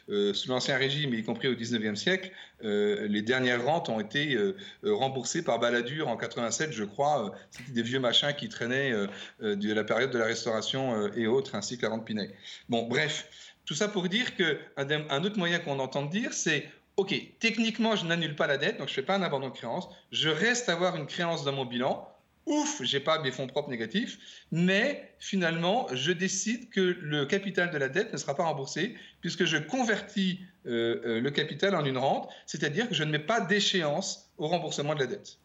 sous 0.07 0.49
l'Ancien 0.49 0.75
Régime, 0.75 1.13
y 1.13 1.23
compris 1.23 1.47
au 1.49 1.53
19e 1.53 1.95
siècle. 1.95 2.31
les 2.63 3.21
dernières 3.21 3.63
rentes 3.63 3.89
ont 3.89 3.99
été 3.99 4.35
remboursées 4.83 5.43
par 5.43 5.59
Balladur 5.59 6.07
en 6.07 6.17
87, 6.17 6.73
je 6.73 6.83
crois. 6.83 7.31
C'était 7.51 7.73
des 7.73 7.83
vieux 7.83 7.99
machins 7.99 8.33
qui 8.35 8.49
traînaient 8.49 8.91
de 9.39 9.73
la 9.73 9.83
période 9.83 10.09
de 10.09 10.17
la 10.17 10.25
Restauration 10.25 11.13
et 11.13 11.27
autres, 11.27 11.53
ainsi 11.53 11.77
que 11.77 11.83
la 11.83 11.89
rente 11.89 12.05
Pinet. 12.05 12.31
Bon, 12.69 12.87
bref, 12.87 13.53
tout 13.65 13.75
ça 13.75 13.87
pour 13.87 14.09
dire 14.09 14.35
qu'un 14.35 14.57
un 14.77 15.23
autre 15.23 15.37
moyen 15.37 15.59
qu'on 15.59 15.77
entend 15.77 16.05
dire, 16.05 16.33
c'est 16.33 16.67
OK, 16.97 17.15
techniquement, 17.39 17.95
je 17.95 18.05
n'annule 18.05 18.35
pas 18.35 18.47
la 18.47 18.57
dette, 18.57 18.77
donc 18.77 18.87
je 18.87 18.93
ne 18.93 18.95
fais 18.95 19.01
pas 19.03 19.15
un 19.15 19.21
abandon 19.21 19.49
de 19.49 19.53
créance. 19.53 19.87
Je 20.11 20.29
reste 20.29 20.69
à 20.69 20.73
avoir 20.73 20.95
une 20.95 21.05
créance 21.05 21.43
dans 21.45 21.53
mon 21.53 21.65
bilan. 21.65 22.10
Ouf, 22.47 22.81
j'ai 22.83 22.99
pas 22.99 23.21
mes 23.21 23.31
fonds 23.31 23.45
propres 23.45 23.69
négatifs, 23.69 24.17
mais 24.51 25.13
finalement, 25.19 25.87
je 25.93 26.11
décide 26.11 26.69
que 26.69 26.81
le 26.81 27.25
capital 27.25 27.69
de 27.69 27.77
la 27.77 27.87
dette 27.87 28.11
ne 28.11 28.17
sera 28.17 28.35
pas 28.35 28.43
remboursé 28.43 28.95
puisque 29.21 29.45
je 29.45 29.57
convertis 29.57 30.39
euh, 30.65 31.01
euh, 31.05 31.21
le 31.21 31.31
capital 31.31 31.75
en 31.75 31.85
une 31.85 31.97
rente, 31.97 32.29
c'est-à-dire 32.47 32.89
que 32.89 32.95
je 32.95 33.03
ne 33.03 33.11
mets 33.11 33.19
pas 33.19 33.41
d'échéance 33.41 34.31
au 34.37 34.47
remboursement 34.47 34.95
de 34.95 35.01
la 35.01 35.07
dette. 35.07 35.37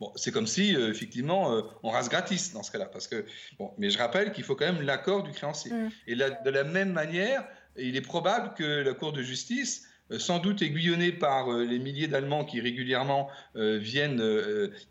Bon, 0.00 0.12
c'est 0.16 0.30
comme 0.30 0.46
si, 0.46 0.74
euh, 0.74 0.90
effectivement, 0.90 1.62
on 1.82 1.90
rase 1.90 2.08
gratis 2.08 2.52
dans 2.52 2.62
ce 2.62 2.70
cas-là. 2.70 2.86
Parce 2.86 3.08
que, 3.08 3.26
bon, 3.58 3.72
mais 3.78 3.90
je 3.90 3.98
rappelle 3.98 4.32
qu'il 4.32 4.44
faut 4.44 4.54
quand 4.54 4.72
même 4.72 4.82
l'accord 4.82 5.24
du 5.24 5.32
créancier. 5.32 5.72
Mmh. 5.72 5.90
Et 6.06 6.14
de 6.14 6.50
la 6.50 6.64
même 6.64 6.92
manière, 6.92 7.44
il 7.76 7.96
est 7.96 8.02
probable 8.02 8.54
que 8.54 8.82
la 8.82 8.94
Cour 8.94 9.12
de 9.12 9.22
justice 9.22 9.87
sans 10.16 10.38
doute 10.38 10.62
aiguillonné 10.62 11.12
par 11.12 11.52
euh, 11.52 11.64
les 11.64 11.78
milliers 11.78 12.08
d'Allemands 12.08 12.44
qui 12.44 12.60
régulièrement 12.60 13.28
euh, 13.56 13.78
viennent 13.78 14.22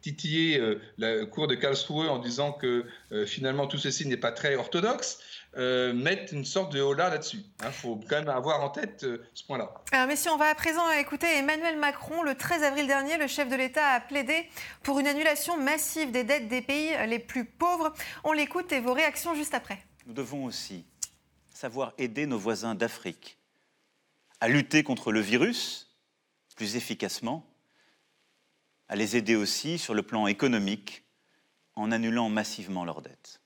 titiller 0.01 0.61
la 0.97 1.25
cour 1.25 1.47
de 1.47 1.55
Karlsruhe 1.55 2.09
en 2.09 2.19
disant 2.19 2.51
que 2.51 2.85
finalement 3.25 3.67
tout 3.67 3.77
ceci 3.77 4.07
n'est 4.07 4.17
pas 4.17 4.31
très 4.31 4.55
orthodoxe, 4.55 5.19
mettent 5.55 6.31
une 6.31 6.45
sorte 6.45 6.73
de 6.73 6.81
holà 6.81 7.09
là-dessus. 7.09 7.43
Il 7.59 7.65
hein. 7.65 7.71
faut 7.71 7.99
quand 8.09 8.17
même 8.17 8.29
avoir 8.29 8.63
en 8.63 8.69
tête 8.69 9.05
ce 9.33 9.43
point-là. 9.45 9.71
Alors, 9.91 10.07
messieurs, 10.07 10.31
on 10.31 10.37
va 10.37 10.45
à 10.45 10.55
présent 10.55 10.89
écouter 10.91 11.27
Emmanuel 11.37 11.77
Macron. 11.77 12.23
Le 12.23 12.35
13 12.35 12.63
avril 12.63 12.87
dernier, 12.87 13.17
le 13.17 13.27
chef 13.27 13.49
de 13.49 13.55
l'État 13.55 13.85
a 13.87 13.99
plaidé 13.99 14.49
pour 14.83 14.99
une 14.99 15.07
annulation 15.07 15.57
massive 15.57 16.11
des 16.11 16.23
dettes 16.23 16.47
des 16.47 16.61
pays 16.61 16.91
les 17.07 17.19
plus 17.19 17.45
pauvres. 17.45 17.93
On 18.23 18.33
l'écoute 18.33 18.71
et 18.71 18.79
vos 18.79 18.93
réactions 18.93 19.35
juste 19.35 19.53
après. 19.53 19.79
Nous 20.05 20.13
devons 20.13 20.45
aussi 20.45 20.85
savoir 21.49 21.93
aider 21.97 22.25
nos 22.25 22.37
voisins 22.37 22.75
d'Afrique 22.75 23.36
à 24.39 24.47
lutter 24.47 24.83
contre 24.83 25.11
le 25.11 25.19
virus 25.19 25.87
plus 26.57 26.75
efficacement, 26.75 27.45
à 28.89 28.95
les 28.95 29.15
aider 29.15 29.35
aussi 29.35 29.77
sur 29.77 29.93
le 29.93 30.01
plan 30.01 30.27
économique 30.27 31.03
en 31.75 31.91
annulant 31.91 32.29
massivement 32.29 32.83
leurs 32.83 33.01
dettes. 33.01 33.39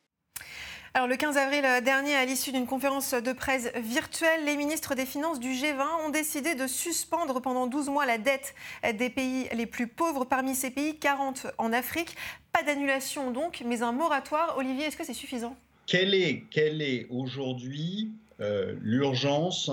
Alors, 0.94 1.08
le 1.08 1.16
15 1.16 1.38
avril 1.38 1.62
dernier, 1.84 2.16
à 2.16 2.26
l'issue 2.26 2.52
d'une 2.52 2.66
conférence 2.66 3.14
de 3.14 3.32
presse 3.32 3.72
virtuelle, 3.76 4.44
les 4.46 4.58
ministres 4.58 4.96
des 4.96 5.06
Finances 5.06 5.40
du 5.40 5.52
G20 5.52 6.06
ont 6.06 6.10
décidé 6.10 6.56
de 6.56 6.68
suspendre 6.68 7.42
pendant 7.42 7.68
12 7.68 7.90
mois 7.90 8.06
la 8.06 8.18
dette 8.18 8.56
des 8.94 9.10
pays 9.10 9.48
les 9.54 9.66
plus 9.66 9.88
pauvres. 9.88 10.26
Parmi 10.26 10.54
ces 10.54 10.70
pays, 10.70 10.98
40 10.98 11.48
en 11.58 11.72
Afrique. 11.72 12.16
Pas 12.52 12.64
d'annulation 12.64 13.32
donc, 13.32 13.64
mais 13.66 13.84
un 13.84 13.94
moratoire. 13.94 14.58
Olivier, 14.58 14.86
est-ce 14.86 14.98
que 14.98 15.06
c'est 15.06 15.14
suffisant? 15.14 15.56
Quelle 15.86 16.14
est, 16.14 16.44
quelle 16.52 16.82
est 16.82 17.08
aujourd'hui 17.10 18.12
euh, 18.42 18.76
l'urgence 18.82 19.70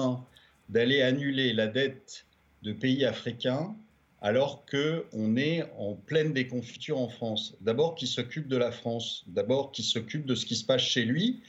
d'aller 0.68 1.02
annuler 1.02 1.52
la 1.52 1.66
dette 1.66 2.26
de 2.62 2.72
pays 2.72 3.04
africains 3.04 3.76
alors 4.20 4.64
qu'on 4.66 5.37
est 5.37 5.64
en 5.78 5.94
pleine 5.94 6.33
déconfiture 6.33 6.98
en 6.98 7.09
France. 7.09 7.57
D'abord, 7.61 7.94
qui 7.94 8.07
s'occupe 8.07 8.48
de 8.48 8.57
la 8.57 8.72
France, 8.72 9.24
d'abord, 9.28 9.70
qui 9.70 9.83
s'occupe 9.83 10.26
de 10.26 10.35
ce 10.35 10.44
qui 10.44 10.57
se 10.57 10.64
passe 10.64 10.83
chez 10.83 11.04
lui. 11.04 11.40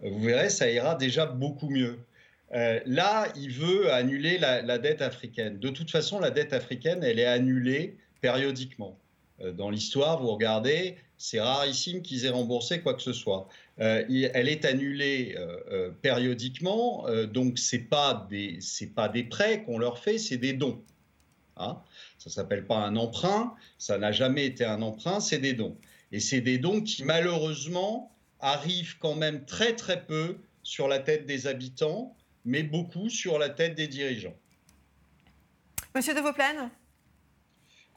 Vous 0.00 0.20
verrez, 0.20 0.48
ça 0.48 0.70
ira 0.70 0.94
déjà 0.94 1.26
beaucoup 1.26 1.68
mieux. 1.68 1.98
Euh, 2.54 2.80
là, 2.86 3.32
il 3.36 3.50
veut 3.50 3.92
annuler 3.92 4.38
la, 4.38 4.78
dette 4.78 5.02
africaine. 5.02 5.58
De 5.58 5.70
toute 5.70 5.90
façon, 5.90 6.20
la 6.20 6.30
dette 6.30 6.52
africaine, 6.52 7.02
elle 7.02 7.18
est 7.18 7.26
annulée 7.26 7.96
périodiquement. 8.20 8.98
Euh, 9.40 9.52
dans 9.52 9.70
l'histoire, 9.70 10.20
vous 10.20 10.30
regardez, 10.30 10.96
c'est 11.22 11.40
rarissime 11.40 12.02
qu'ils 12.02 12.24
aient 12.24 12.30
remboursé 12.30 12.80
quoi 12.80 12.94
que 12.94 13.00
ce 13.00 13.12
soit. 13.12 13.48
Euh, 13.78 14.04
elle 14.34 14.48
est 14.48 14.64
annulée 14.64 15.36
euh, 15.38 15.56
euh, 15.70 15.90
périodiquement, 16.02 17.06
donc 17.26 17.60
ce 17.60 17.76
n'est 17.76 17.82
pas, 17.82 18.26
des, 18.28 18.58
pas 18.96 19.08
des 19.08 19.22
prêts 19.22 19.62
qu'on 19.62 19.78
leur 19.78 20.00
fait, 20.00 20.18
c'est 20.18 20.36
des 20.36 20.52
dons. 20.52 20.82
Hein? 21.56 21.80
Ça 22.18 22.28
ne 22.28 22.32
s'appelle 22.32 22.66
pas 22.66 22.78
un 22.78 22.96
emprunt, 22.96 23.54
ça 23.78 23.98
n'a 23.98 24.10
jamais 24.10 24.46
été 24.46 24.64
un 24.64 24.82
emprunt, 24.82 25.20
c'est 25.20 25.38
des 25.38 25.52
dons. 25.52 25.76
Et 26.10 26.18
c'est 26.18 26.40
des 26.40 26.58
dons 26.58 26.80
qui 26.80 27.04
malheureusement 27.04 28.12
arrivent 28.40 28.98
quand 28.98 29.14
même 29.14 29.44
très 29.44 29.76
très 29.76 30.04
peu 30.04 30.38
sur 30.64 30.88
la 30.88 30.98
tête 30.98 31.24
des 31.24 31.46
habitants, 31.46 32.16
mais 32.44 32.64
beaucoup 32.64 33.08
sur 33.08 33.38
la 33.38 33.48
tête 33.48 33.76
des 33.76 33.86
dirigeants. 33.86 34.34
Monsieur 35.94 36.14
de 36.14 36.20
Vauplane 36.20 36.68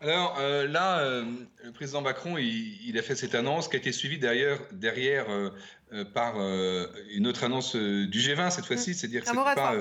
alors 0.09 0.37
euh, 0.39 0.67
là, 0.67 0.99
euh, 0.99 1.25
le 1.63 1.71
président 1.71 2.01
Macron, 2.01 2.37
il, 2.37 2.97
a 2.97 3.01
fait 3.01 3.15
cette 3.15 3.35
annonce 3.35 3.67
qui 3.67 3.75
a 3.75 3.79
été 3.79 3.91
suivie 3.91 4.17
derrière, 4.17 4.59
derrière 4.71 5.25
euh, 5.29 6.05
par 6.13 6.35
une 7.11 7.27
autre 7.27 7.43
annonce 7.43 7.75
du 7.75 8.19
G20 8.19 8.51
cette 8.51 8.65
fois-ci, 8.65 8.93
c'est-à-dire 8.93 9.21
que 9.21 9.27
c'est 9.27 9.35
pas 9.35 9.75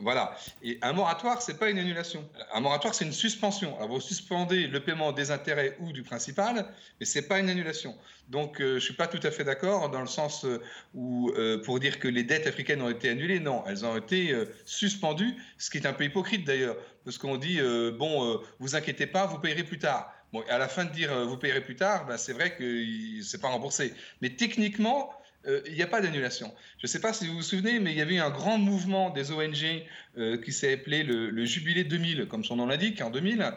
voilà. 0.00 0.36
Et 0.62 0.78
un 0.82 0.92
moratoire, 0.92 1.42
c'est 1.42 1.58
pas 1.58 1.70
une 1.70 1.78
annulation. 1.78 2.28
Un 2.52 2.60
moratoire, 2.60 2.94
c'est 2.94 3.04
une 3.04 3.12
suspension. 3.12 3.76
Alors, 3.76 3.88
vous 3.88 4.00
suspendez 4.00 4.66
le 4.66 4.80
paiement 4.80 5.12
des 5.12 5.30
intérêts 5.30 5.76
ou 5.80 5.92
du 5.92 6.02
principal, 6.02 6.66
mais 6.98 7.06
c'est 7.06 7.28
pas 7.28 7.38
une 7.38 7.48
annulation. 7.50 7.96
Donc, 8.28 8.56
je 8.58 8.78
je 8.82 8.86
suis 8.86 8.94
pas 8.94 9.06
tout 9.06 9.20
à 9.22 9.30
fait 9.30 9.44
d'accord 9.44 9.90
dans 9.90 10.00
le 10.00 10.06
sens 10.08 10.44
où, 10.94 11.32
pour 11.64 11.78
dire 11.78 12.00
que 12.00 12.08
les 12.08 12.24
dettes 12.24 12.46
africaines 12.48 12.82
ont 12.82 12.90
été 12.90 13.10
annulées, 13.10 13.38
non, 13.38 13.62
elles 13.68 13.84
ont 13.84 13.96
été 13.96 14.34
suspendues, 14.64 15.36
ce 15.56 15.70
qui 15.70 15.78
est 15.78 15.86
un 15.86 15.92
peu 15.92 16.04
hypocrite 16.04 16.44
d'ailleurs 16.44 16.76
parce 17.04 17.18
qu'on 17.18 17.36
dit 17.36 17.60
euh, 17.60 17.92
bon, 17.92 18.24
euh, 18.24 18.38
vous 18.58 18.76
inquiétez 18.76 19.06
pas, 19.06 19.26
vous 19.26 19.38
payerez 19.38 19.64
plus 19.64 19.78
tard. 19.78 20.12
Bon, 20.32 20.42
à 20.48 20.58
la 20.58 20.68
fin 20.68 20.84
de 20.84 20.92
dire 20.92 21.12
euh, 21.12 21.24
vous 21.24 21.36
payerez 21.36 21.60
plus 21.60 21.76
tard, 21.76 22.06
ben, 22.06 22.16
c'est 22.16 22.32
vrai 22.32 22.54
que 22.56 22.84
c'est 23.22 23.40
pas 23.40 23.48
remboursé. 23.48 23.94
Mais 24.20 24.30
techniquement, 24.30 25.10
il 25.66 25.74
n'y 25.74 25.82
a 25.82 25.86
pas 25.86 26.00
d'annulation. 26.00 26.52
Je 26.78 26.84
ne 26.84 26.88
sais 26.88 27.00
pas 27.00 27.12
si 27.12 27.26
vous 27.26 27.34
vous 27.34 27.42
souvenez, 27.42 27.80
mais 27.80 27.92
il 27.92 27.98
y 27.98 28.00
avait 28.00 28.14
eu 28.14 28.20
un 28.20 28.30
grand 28.30 28.58
mouvement 28.58 29.10
des 29.10 29.32
ONG 29.32 29.84
qui 30.44 30.52
s'est 30.52 30.74
appelé 30.74 31.02
le, 31.02 31.44
Jubilé 31.44 31.84
2000, 31.84 32.26
comme 32.26 32.44
son 32.44 32.56
nom 32.56 32.66
l'indique, 32.66 33.00
en 33.00 33.10
2000, 33.10 33.52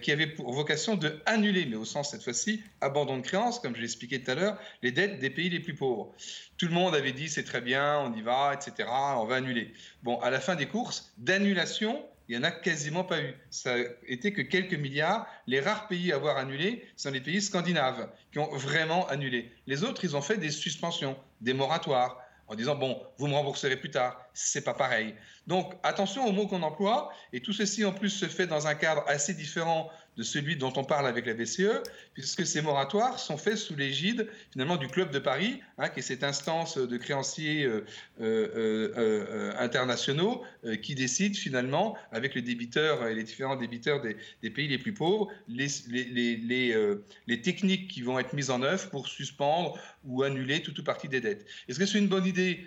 qui 0.00 0.12
avait 0.12 0.26
pour 0.26 0.52
vocation 0.52 0.96
de 0.96 1.20
annuler, 1.26 1.66
mais 1.66 1.76
au 1.76 1.84
sens 1.84 2.10
cette 2.12 2.22
fois-ci, 2.22 2.62
abandon 2.80 3.18
de 3.18 3.22
créance, 3.22 3.58
comme 3.58 3.74
je 3.74 3.80
l'ai 3.80 3.86
expliqué 3.86 4.22
tout 4.22 4.30
à 4.30 4.34
l'heure, 4.34 4.58
les 4.82 4.92
dettes 4.92 5.18
des 5.18 5.30
pays 5.30 5.50
les 5.50 5.60
plus 5.60 5.74
pauvres. 5.74 6.14
Tout 6.56 6.66
le 6.66 6.72
monde 6.72 6.94
avait 6.94 7.12
dit 7.12 7.28
c'est 7.28 7.44
très 7.44 7.60
bien, 7.60 7.98
on 7.98 8.14
y 8.14 8.22
va, 8.22 8.54
etc., 8.54 8.88
on 9.16 9.24
va 9.24 9.36
annuler. 9.36 9.72
Bon, 10.02 10.18
à 10.20 10.30
la 10.30 10.40
fin 10.40 10.54
des 10.54 10.66
courses, 10.66 11.12
d'annulation, 11.18 12.04
il 12.28 12.38
n'y 12.38 12.44
en 12.44 12.46
a 12.46 12.50
quasiment 12.50 13.04
pas 13.04 13.20
eu. 13.20 13.34
Ça 13.50 13.74
a 13.74 13.78
été 14.06 14.32
que 14.32 14.42
quelques 14.42 14.74
milliards. 14.74 15.26
Les 15.46 15.60
rares 15.60 15.88
pays 15.88 16.12
à 16.12 16.16
avoir 16.16 16.36
annulé 16.36 16.86
sont 16.96 17.10
les 17.10 17.20
pays 17.20 17.42
scandinaves 17.42 18.08
qui 18.32 18.38
ont 18.38 18.50
vraiment 18.56 19.06
annulé. 19.08 19.52
Les 19.66 19.84
autres, 19.84 20.04
ils 20.04 20.16
ont 20.16 20.22
fait 20.22 20.38
des 20.38 20.50
suspensions, 20.50 21.16
des 21.40 21.52
moratoires, 21.52 22.18
en 22.48 22.54
disant 22.54 22.76
bon, 22.76 23.02
vous 23.18 23.28
me 23.28 23.34
rembourserez 23.34 23.76
plus 23.76 23.90
tard. 23.90 24.20
C'est 24.34 24.62
pas 24.62 24.74
pareil. 24.74 25.14
Donc 25.46 25.74
attention 25.82 26.26
aux 26.26 26.32
mots 26.32 26.46
qu'on 26.46 26.62
emploie. 26.62 27.10
Et 27.32 27.40
tout 27.40 27.52
ceci 27.52 27.84
en 27.84 27.92
plus 27.92 28.10
se 28.10 28.26
fait 28.26 28.46
dans 28.46 28.66
un 28.66 28.74
cadre 28.74 29.04
assez 29.06 29.34
différent 29.34 29.90
de 30.16 30.22
celui 30.22 30.56
dont 30.56 30.72
on 30.76 30.84
parle 30.84 31.06
avec 31.06 31.26
la 31.26 31.34
BCE, 31.34 31.82
puisque 32.12 32.46
ces 32.46 32.60
moratoires 32.60 33.18
sont 33.18 33.38
faits 33.38 33.56
sous 33.56 33.74
l'égide 33.74 34.28
finalement 34.50 34.76
du 34.76 34.88
Club 34.88 35.10
de 35.10 35.18
Paris, 35.18 35.60
hein, 35.78 35.88
qui 35.88 36.00
est 36.00 36.02
cette 36.02 36.22
instance 36.22 36.76
de 36.76 36.96
créanciers 36.98 37.64
euh, 37.64 37.84
euh, 38.20 38.92
euh, 38.96 39.52
internationaux 39.58 40.42
qui 40.82 40.94
décide 40.94 41.36
finalement, 41.36 41.96
avec 42.10 42.34
les 42.34 42.42
débiteurs 42.42 43.06
et 43.06 43.14
les 43.14 43.24
différents 43.24 43.56
débiteurs 43.56 44.02
des, 44.02 44.50
pays 44.50 44.68
les 44.68 44.78
plus 44.78 44.92
pauvres, 44.92 45.28
les, 45.48 45.68
les, 45.88 47.42
techniques 47.42 47.88
qui 47.88 48.02
vont 48.02 48.18
être 48.18 48.34
mises 48.34 48.50
en 48.50 48.62
œuvre 48.62 48.90
pour 48.90 49.08
suspendre 49.08 49.78
ou 50.04 50.22
annuler 50.22 50.62
toute 50.62 50.78
ou 50.78 50.84
partie 50.84 51.08
des 51.08 51.20
dettes. 51.20 51.46
Est-ce 51.68 51.78
que 51.78 51.86
c'est 51.86 51.98
une 51.98 52.08
bonne 52.08 52.26
idée? 52.26 52.66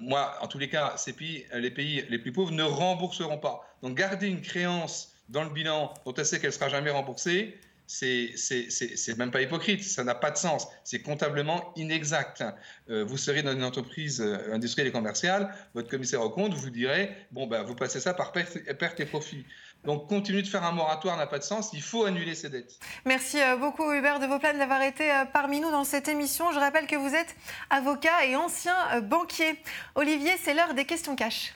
Moi, 0.00 0.34
en 0.40 0.46
tous 0.46 0.58
les 0.58 0.68
cas, 0.68 0.94
ces 0.96 1.12
pays, 1.12 1.44
les 1.52 1.70
pays 1.70 2.04
les 2.08 2.18
plus 2.18 2.32
pauvres 2.32 2.52
ne 2.52 2.62
rembourseront 2.62 3.38
pas. 3.38 3.60
Donc, 3.82 3.96
garder 3.96 4.28
une 4.28 4.40
créance 4.40 5.14
dans 5.30 5.44
le 5.44 5.50
bilan 5.50 5.94
dont 6.04 6.14
elle 6.14 6.26
sait 6.26 6.38
qu'elle 6.38 6.50
ne 6.50 6.54
sera 6.54 6.68
jamais 6.68 6.90
remboursée, 6.90 7.58
c'est 7.86 9.18
même 9.18 9.30
pas 9.30 9.42
hypocrite, 9.42 9.82
ça 9.82 10.04
n'a 10.04 10.14
pas 10.14 10.30
de 10.30 10.36
sens, 10.36 10.68
c'est 10.84 11.02
comptablement 11.02 11.72
inexact. 11.76 12.44
Euh, 12.88 13.04
vous 13.04 13.16
serez 13.16 13.42
dans 13.42 13.52
une 13.52 13.64
entreprise 13.64 14.20
euh, 14.20 14.54
industrielle 14.54 14.88
et 14.88 14.92
commerciale, 14.92 15.52
votre 15.74 15.88
commissaire 15.88 16.22
au 16.22 16.30
compte 16.30 16.54
vous 16.54 16.70
dirait 16.70 17.16
bon 17.32 17.48
ben 17.48 17.64
vous 17.64 17.74
passez 17.74 17.98
ça 17.98 18.14
par 18.14 18.32
perte, 18.32 19.00
et 19.00 19.06
profit. 19.06 19.44
Donc 19.84 20.08
continuer 20.08 20.42
de 20.42 20.46
faire 20.46 20.62
un 20.62 20.72
moratoire 20.72 21.16
n'a 21.16 21.26
pas 21.26 21.38
de 21.38 21.44
sens, 21.44 21.70
il 21.72 21.82
faut 21.82 22.04
annuler 22.04 22.34
ces 22.34 22.48
dettes. 22.48 22.78
Merci 23.06 23.40
euh, 23.40 23.56
beaucoup 23.56 23.92
Hubert 23.92 24.20
de 24.20 24.26
Vauplane 24.26 24.58
d'avoir 24.58 24.82
été 24.82 25.10
parmi 25.32 25.58
nous 25.60 25.72
dans 25.72 25.84
cette 25.84 26.06
émission. 26.06 26.52
Je 26.52 26.60
rappelle 26.60 26.86
que 26.86 26.96
vous 26.96 27.14
êtes 27.14 27.34
avocat 27.70 28.24
et 28.24 28.36
ancien 28.36 29.00
banquier. 29.00 29.60
Olivier, 29.96 30.32
c'est 30.40 30.54
l'heure 30.54 30.74
des 30.74 30.84
questions 30.84 31.16
cash. 31.16 31.54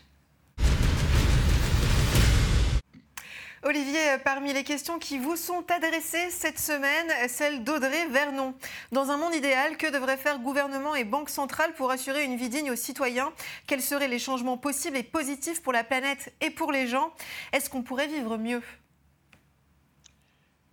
Olivier, 3.66 4.18
parmi 4.22 4.52
les 4.52 4.62
questions 4.62 4.98
qui 4.98 5.16
vous 5.16 5.36
sont 5.36 5.64
adressées 5.70 6.28
cette 6.28 6.58
semaine, 6.58 7.28
celle 7.28 7.64
d'Audrey 7.64 8.08
Vernon. 8.10 8.52
Dans 8.92 9.08
un 9.08 9.16
monde 9.16 9.34
idéal, 9.34 9.78
que 9.78 9.90
devraient 9.90 10.18
faire 10.18 10.38
gouvernement 10.38 10.94
et 10.94 11.04
banque 11.04 11.30
centrale 11.30 11.72
pour 11.72 11.90
assurer 11.90 12.24
une 12.24 12.36
vie 12.36 12.50
digne 12.50 12.70
aux 12.70 12.76
citoyens? 12.76 13.32
Quels 13.66 13.80
seraient 13.80 14.08
les 14.08 14.18
changements 14.18 14.58
possibles 14.58 14.98
et 14.98 15.02
positifs 15.02 15.62
pour 15.62 15.72
la 15.72 15.82
planète 15.82 16.34
et 16.42 16.50
pour 16.50 16.72
les 16.72 16.86
gens? 16.86 17.10
Est-ce 17.54 17.70
qu'on 17.70 17.82
pourrait 17.82 18.06
vivre 18.06 18.36
mieux? 18.36 18.60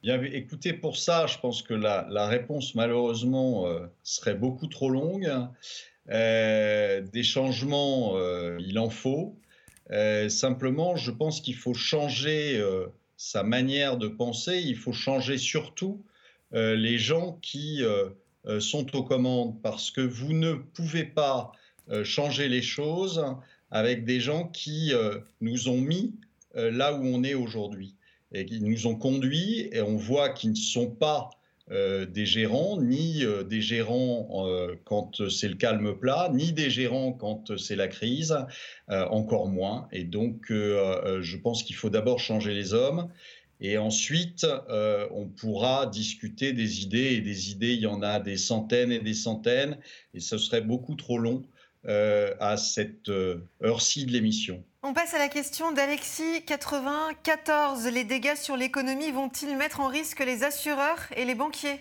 Bien, 0.04 0.22
écoutez, 0.24 0.74
pour 0.74 0.98
ça, 0.98 1.28
je 1.28 1.38
pense 1.38 1.62
que 1.62 1.74
la, 1.74 2.28
réponse, 2.28 2.76
malheureusement, 2.76 3.68
euh, 3.68 3.88
serait 4.04 4.36
beaucoup 4.36 4.68
trop 4.68 4.90
longue. 4.90 5.32
Euh, 6.10 7.00
des 7.00 7.24
changements, 7.24 8.18
euh, 8.18 8.58
il 8.60 8.78
en 8.80 8.90
faut. 8.90 9.38
Simplement, 10.30 10.96
je 10.96 11.12
pense 11.12 11.42
qu'il 11.42 11.56
faut 11.56 11.74
changer 11.74 12.64
sa 13.18 13.44
manière 13.44 13.98
de 13.98 14.08
penser. 14.08 14.62
Il 14.66 14.78
faut 14.78 14.94
changer 14.94 15.38
surtout 15.38 16.04
les 16.52 16.98
gens 16.98 17.40
qui 17.42 17.82
sont 18.60 18.96
aux 18.96 19.04
commandes, 19.04 19.62
parce 19.62 19.92
que 19.92 20.02
vous 20.02 20.34
ne 20.34 20.54
pouvez 20.54 21.04
pas 21.04 21.52
changer 22.04 22.48
les 22.48 22.62
choses 22.62 23.24
avec 23.70 24.06
des 24.06 24.20
gens 24.20 24.48
qui 24.48 24.92
nous 25.42 25.70
ont 25.70 25.80
mis 25.80 26.14
là 26.56 26.94
où 26.94 27.06
on 27.06 27.24
est 27.24 27.34
aujourd'hui 27.34 27.96
et 28.34 28.46
qui 28.46 28.62
nous 28.62 28.88
ont 28.88 28.96
conduits, 28.96 29.68
et 29.74 29.82
on 29.82 29.98
voit 29.98 30.30
qu'ils 30.30 30.52
ne 30.52 30.56
sont 30.56 30.90
pas 30.90 31.32
euh, 31.72 32.06
des 32.06 32.26
gérants, 32.26 32.82
ni 32.82 33.24
euh, 33.24 33.44
des 33.44 33.62
gérants 33.62 34.46
euh, 34.46 34.76
quand 34.84 35.30
c'est 35.30 35.48
le 35.48 35.56
calme 35.56 35.98
plat, 35.98 36.30
ni 36.34 36.52
des 36.52 36.70
gérants 36.70 37.14
quand 37.14 37.58
c'est 37.58 37.78
la 37.78 37.88
crise, 37.88 38.36
encore 38.90 39.48
moins. 39.48 39.88
Et 39.94 40.04
donc, 40.04 40.48
je 40.50 41.38
pense 41.38 41.64
qu'il 41.64 41.76
faut 41.78 41.90
d'abord 41.90 42.20
changer 42.20 42.54
les 42.54 42.74
hommes. 42.74 43.10
Et 43.62 43.78
ensuite, 43.78 44.46
on 45.12 45.28
pourra 45.28 45.86
discuter 45.86 46.52
des 46.52 46.82
idées. 46.82 47.14
Et 47.14 47.22
des 47.22 47.52
idées, 47.52 47.74
il 47.74 47.82
y 47.82 47.88
en 47.88 48.02
a 48.02 48.20
des 48.20 48.38
centaines 48.38 48.92
et 48.92 49.00
des 49.00 49.14
centaines. 49.14 49.78
Et 50.14 50.20
ce 50.20 50.38
serait 50.38 50.62
beaucoup 50.62 50.96
trop 50.96 51.20
long 51.20 51.44
à 51.86 52.58
cette 52.58 53.10
heure-ci 53.64 54.06
de 54.06 54.12
l'émission. 54.12 54.64
On 54.84 54.94
passe 54.94 55.14
à 55.14 55.20
la 55.20 55.28
question 55.28 55.72
d'Alexis 55.72 56.44
94. 56.48 57.86
Les 57.94 58.04
dégâts 58.04 58.36
sur 58.36 58.58
l'économie 58.58 59.12
vont-ils 59.12 59.56
mettre 59.56 59.80
en 59.80 59.88
risque 59.88 60.22
les 60.22 60.44
assureurs 60.44 60.98
et 61.16 61.24
les 61.24 61.36
banquiers? 61.36 61.80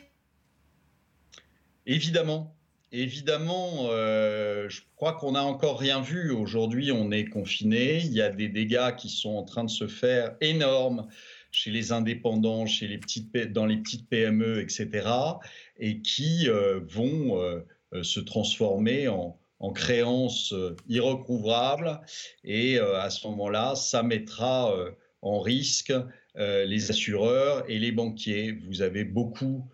Évidemment. 1.86 2.54
Évidemment, 2.92 3.86
euh, 3.88 4.68
je 4.68 4.82
crois 4.96 5.14
qu'on 5.14 5.32
n'a 5.32 5.44
encore 5.44 5.78
rien 5.78 6.02
vu. 6.02 6.30
Aujourd'hui, 6.30 6.92
on 6.92 7.10
est 7.10 7.24
confiné. 7.24 8.00
Il 8.00 8.12
y 8.12 8.20
a 8.20 8.28
des 8.28 8.50
dégâts 8.50 8.94
qui 8.96 9.08
sont 9.08 9.30
en 9.30 9.44
train 9.44 9.64
de 9.64 9.70
se 9.70 9.86
faire 9.86 10.36
énormes 10.42 11.08
chez 11.52 11.70
les 11.70 11.92
indépendants, 11.92 12.66
chez 12.66 12.86
les 12.86 12.98
petites, 12.98 13.32
dans 13.50 13.64
les 13.64 13.78
petites 13.78 14.10
PME, 14.10 14.60
etc., 14.60 15.08
et 15.78 16.02
qui 16.02 16.50
euh, 16.50 16.80
vont 16.86 17.40
euh, 17.40 17.62
se 18.02 18.20
transformer 18.20 19.08
en, 19.08 19.39
en 19.60 19.72
créance 19.72 20.52
euh, 20.52 20.74
irrecouvrable. 20.88 22.00
Et 22.44 22.78
euh, 22.78 22.98
à 23.00 23.10
ce 23.10 23.26
moment-là, 23.28 23.74
ça 23.76 24.02
mettra 24.02 24.74
euh, 24.74 24.90
en 25.22 25.38
risque 25.38 25.92
les 26.36 26.90
assureurs 26.90 27.64
et 27.68 27.78
les 27.78 27.90
banquiers. 27.92 28.52
Vous 28.68 28.82
avez 28.82 29.04
beaucoup 29.04 29.68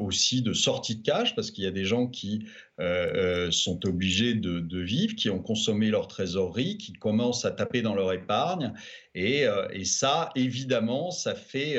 aussi 0.00 0.42
de 0.42 0.52
sorties 0.54 0.96
de 0.96 1.02
cash 1.02 1.36
parce 1.36 1.52
qu'il 1.52 1.62
y 1.62 1.66
a 1.66 1.70
des 1.70 1.84
gens 1.84 2.08
qui 2.08 2.46
sont 3.50 3.86
obligés 3.86 4.34
de, 4.34 4.80
vivre, 4.80 5.14
qui 5.14 5.30
ont 5.30 5.38
consommé 5.38 5.90
leur 5.90 6.08
trésorerie, 6.08 6.78
qui 6.78 6.94
commencent 6.94 7.44
à 7.44 7.52
taper 7.52 7.82
dans 7.82 7.94
leur 7.94 8.12
épargne. 8.12 8.72
Et, 9.14 9.44
et 9.72 9.84
ça, 9.84 10.30
évidemment, 10.34 11.12
ça, 11.12 11.34
fait, 11.36 11.76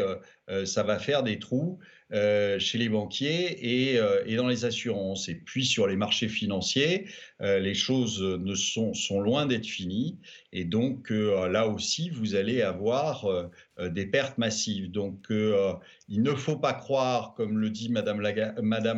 ça 0.66 0.84
va 0.84 1.00
faire 1.00 1.24
des 1.24 1.40
trous 1.40 1.80
euh, 2.14 2.60
chez 2.60 2.78
les 2.78 2.90
banquiers 2.90 3.98
euh, 3.98 4.22
et, 4.26 4.36
dans 4.36 4.48
les 4.48 4.66
assurances. 4.66 5.30
Et 5.30 5.36
puis 5.36 5.66
sur 5.66 5.88
les 5.88 5.96
marchés 5.96 6.28
financiers, 6.28 7.06
euh, 7.42 7.60
les 7.60 7.74
choses 7.74 8.22
ne 8.22 8.54
sont, 8.54 8.92
loin 9.22 9.46
d'être 9.46 9.66
finies. 9.66 10.18
Et 10.52 10.66
donc 10.66 11.10
là 11.12 11.68
aussi, 11.68 12.10
vous 12.10 12.36
allez 12.36 12.62
avoir 12.62 13.50
des 13.80 14.06
pertes 14.06 14.38
massives. 14.38 14.92
Donc 14.92 15.28
il 15.30 16.22
ne 16.22 16.32
faut 16.34 16.58
pas 16.58 16.74
croire, 16.74 17.34
comme 17.36 17.58
le 17.58 17.70
dit 17.70 17.90
Madame 17.90 18.22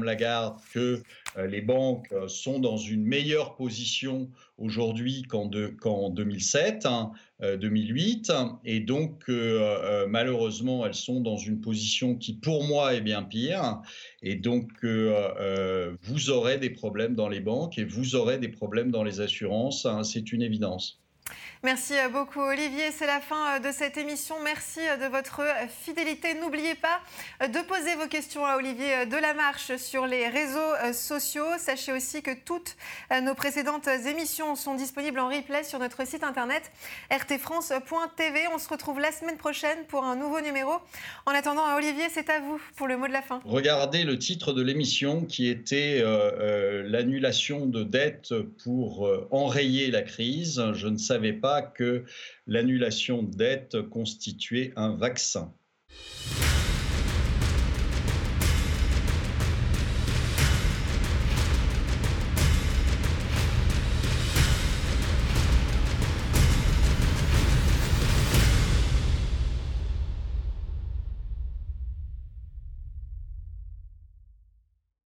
Lagarde 0.03 0.57
que 0.73 1.03
les 1.37 1.61
banques 1.61 2.11
sont 2.27 2.59
dans 2.59 2.77
une 2.77 3.05
meilleure 3.05 3.55
position 3.55 4.31
aujourd'hui 4.57 5.23
qu'en 5.23 6.09
2007. 6.09 6.87
2008. 7.43 8.29
Euh, 8.29 8.45
et 8.65 8.79
donc, 8.79 9.23
euh, 9.29 9.59
euh, 9.83 10.07
malheureusement, 10.07 10.85
elles 10.85 10.93
sont 10.93 11.21
dans 11.21 11.37
une 11.37 11.61
position 11.61 12.15
qui, 12.15 12.33
pour 12.33 12.63
moi, 12.63 12.93
est 12.93 13.01
bien 13.01 13.23
pire. 13.23 13.81
Et 14.21 14.35
donc, 14.35 14.69
vous 14.83 16.29
aurez 16.29 16.57
des 16.57 16.69
problèmes 16.69 17.15
dans 17.15 17.29
les 17.29 17.39
banques 17.39 17.77
et 17.77 17.83
vous 17.83 18.15
aurez 18.15 18.37
des 18.37 18.49
problèmes 18.49 18.91
dans 18.91 19.03
les 19.03 19.21
assurances. 19.21 19.85
Hein, 19.85 20.03
c'est 20.03 20.31
une 20.31 20.41
évidence. 20.41 20.99
Merci 21.65 21.93
beaucoup 22.11 22.41
Olivier, 22.41 22.91
c'est 22.91 23.07
la 23.07 23.21
fin 23.21 23.55
euh, 23.55 23.59
de 23.59 23.71
cette 23.71 23.97
émission. 23.97 24.35
Merci 24.43 24.81
euh, 24.81 24.97
de 24.97 25.09
votre 25.09 25.39
euh, 25.39 25.65
fidélité. 25.69 26.33
N'oubliez 26.33 26.75
pas 26.75 26.99
de 27.47 27.65
poser 27.65 27.95
vos 27.95 28.09
questions 28.09 28.45
à 28.45 28.57
Olivier 28.57 29.05
Delamarche 29.05 29.77
sur 29.77 30.05
les 30.05 30.27
réseaux 30.27 30.91
sociaux. 30.91 31.45
Sachez 31.57 31.93
aussi 31.93 32.21
que 32.21 32.31
toutes 32.45 32.75
nos 33.23 33.33
précédentes 33.33 33.87
émissions 33.87 34.55
sont 34.55 34.75
disponibles 34.75 35.19
en 35.19 35.29
replay 35.29 35.63
sur 35.63 35.79
notre 35.79 36.05
site 36.05 36.23
internet 36.23 36.69
rtfrance.tv. 37.11 38.41
On 38.53 38.57
se 38.57 38.67
retrouve 38.67 38.99
la 38.99 39.11
semaine 39.11 39.37
prochaine 39.37 39.77
pour 39.87 40.03
un 40.03 40.15
nouveau 40.15 40.41
numéro. 40.41 40.71
En 41.25 41.31
attendant, 41.31 41.63
Olivier, 41.75 42.05
c'est 42.09 42.29
à 42.29 42.39
vous 42.39 42.59
pour 42.75 42.87
le 42.87 42.97
mot 42.97 43.07
de 43.07 43.13
la 43.13 43.21
fin. 43.21 43.41
Regardez 43.45 44.03
le 44.03 44.17
titre 44.17 44.53
de 44.53 44.61
l'émission 44.61 45.23
qui 45.25 45.47
était 45.47 46.03
l'annulation 46.85 47.65
de 47.65 47.83
dettes 47.83 48.33
pour 48.63 49.09
enrayer 49.31 49.91
la 49.91 50.01
crise. 50.01 50.63
Je 50.73 50.87
ne 50.87 50.97
savais 50.97 51.33
que 51.61 52.05
l'annulation 52.47 53.23
de 53.23 53.35
dette 53.35 53.81
constituait 53.89 54.73
un 54.75 54.95
vaccin. 54.95 55.53